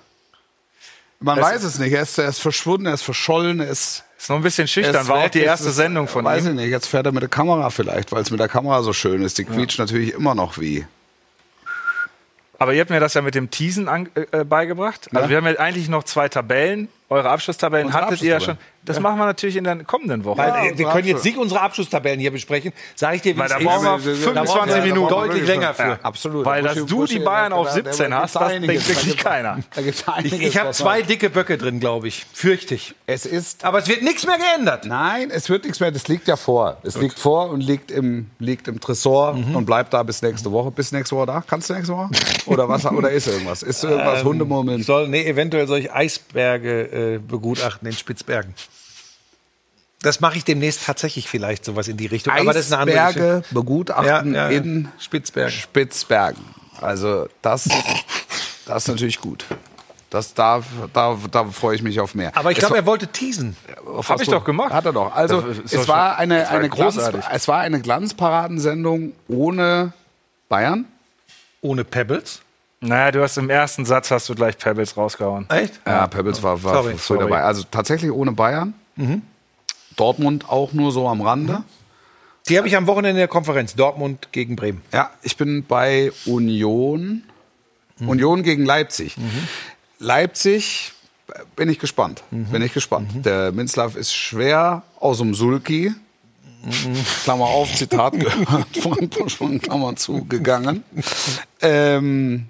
[1.20, 1.94] Man Es- weiß es nicht.
[1.94, 4.04] Er ist, er ist verschwunden, er ist verschollen, er ist.
[4.18, 6.44] Ist noch ein bisschen er schüchtern, ist war auch die erste ist- Sendung von weiß
[6.46, 6.50] ihm.
[6.52, 6.70] ich nicht.
[6.72, 9.38] Jetzt fährt er mit der Kamera vielleicht, weil es mit der Kamera so schön ist.
[9.38, 10.86] Die quietscht natürlich immer noch wie.
[12.60, 15.08] Aber ihr habt mir das ja mit dem Teasen an, äh, beigebracht.
[15.14, 15.30] Also Ja.
[15.30, 16.88] wir haben ja eigentlich noch zwei Tabellen.
[17.08, 18.58] Eure Abschlusstabellen Unsere hattet ihr ja schon.
[18.84, 20.38] Das machen wir natürlich in der kommenden Woche.
[20.38, 22.72] Weil, Ja, wir können jetzt nicht unsere Abschlusstabellen hier besprechen.
[22.96, 25.08] Sag ich dir, wie Weil es da brauchen wir Da brauchen 25 wir- da Minuten.
[25.10, 25.82] brauchen wir Deutlich länger für.
[25.84, 26.46] Ja, absolut.
[26.46, 29.60] Weil, Da dass du die Bayern auf da- 17 da hast, das denkt wirklich keiner.
[30.24, 32.26] Ich, habe zwei dicke Böcke drin, glaube ich.
[32.32, 32.94] Fürchte ich.
[33.08, 33.66] Es ist.
[33.66, 34.86] Aber es wird nichts mehr geändert.
[34.86, 35.92] Nein, es wird nichts mehr.
[35.92, 36.78] Das liegt ja vor.
[36.84, 39.56] Es liegt vor und liegt im, liegt im Tresor Mhm.
[39.56, 40.70] und bleibt da bis nächste Woche.
[40.70, 41.44] Bis nächste Woche da?
[41.48, 42.10] Kannst du nächste Woche?
[42.46, 42.86] Oder was?
[42.86, 43.64] Oder ist irgendwas?
[43.64, 44.84] Ist irgendwas Ähm, Hundemurmeln?
[44.84, 48.54] Soll, nee, eventuell soll ich Eisberge äh, begutachten in Spitzbergen.
[50.02, 52.34] Das mache ich demnächst tatsächlich vielleicht sowas in die Richtung.
[52.34, 53.22] Aber das ist eine andere Geschichte.
[53.22, 54.58] Eisberge begutachten Ja, ja, ja.
[54.58, 55.52] in Spitzbergen.
[55.52, 56.46] Spitzbergen.
[56.80, 57.68] Also das,
[58.66, 59.46] das ist natürlich gut.
[60.12, 60.62] Das, da,
[60.94, 62.32] da, da freue ich mich auf mehr.
[62.38, 63.58] Aber ich glaube, er wollte teasen.
[63.86, 64.72] auf Hab was ich doch gemacht.
[64.72, 65.14] Hat er doch.
[65.14, 66.98] Also es war eine, war eine Glanz,
[67.32, 69.94] es war eine Glanzparadensendung ohne
[70.48, 70.86] Bayern.
[71.62, 72.42] Ohne Pebbles.
[72.82, 75.50] Naja, du hast im ersten Satz hast du gleich Pebbles rausgehauen.
[75.50, 75.80] Echt?
[75.86, 77.20] Ja, Pebbles war, war Sorry, früh sorry.
[77.22, 77.42] dabei.
[77.44, 78.74] Also tatsächlich ohne Bayern.
[79.96, 81.64] Dortmund auch nur so am Rande.
[82.48, 83.76] Die habe ich am Wochenende in der Konferenz.
[83.76, 84.82] Dortmund gegen Bremen.
[84.94, 87.24] Ja, ich bin bei Union.
[88.00, 89.16] Union gegen Leipzig.
[90.00, 90.92] Leipzig
[91.30, 92.24] äh, bin ich gespannt.
[92.30, 93.26] Bin ich gespannt.
[93.26, 95.94] Der Minzlaff ist schwer aus dem Sulki.
[97.24, 100.84] Klammer auf, Zitat gehört, von Buschmann, Klammer zu, gegangen.
[101.62, 102.46] Ähm,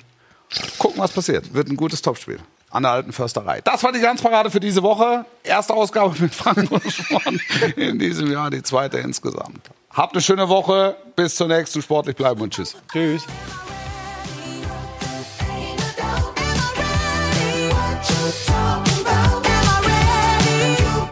[0.78, 1.54] gucken, was passiert.
[1.54, 2.40] Wird ein gutes Topspiel.
[2.70, 3.62] An der alten Försterei.
[3.62, 5.26] Das war die Glanzparade für diese Woche.
[5.44, 7.40] Erste Ausgabe mit Frank Buschmann.
[7.78, 9.70] In diesem Jahr die zweite insgesamt.
[9.92, 10.98] Habt eine schöne Woche.
[11.16, 11.82] Bis zur nächsten.
[11.82, 12.76] Sportlich bleiben und tschüss.
[12.92, 13.24] Tschüss.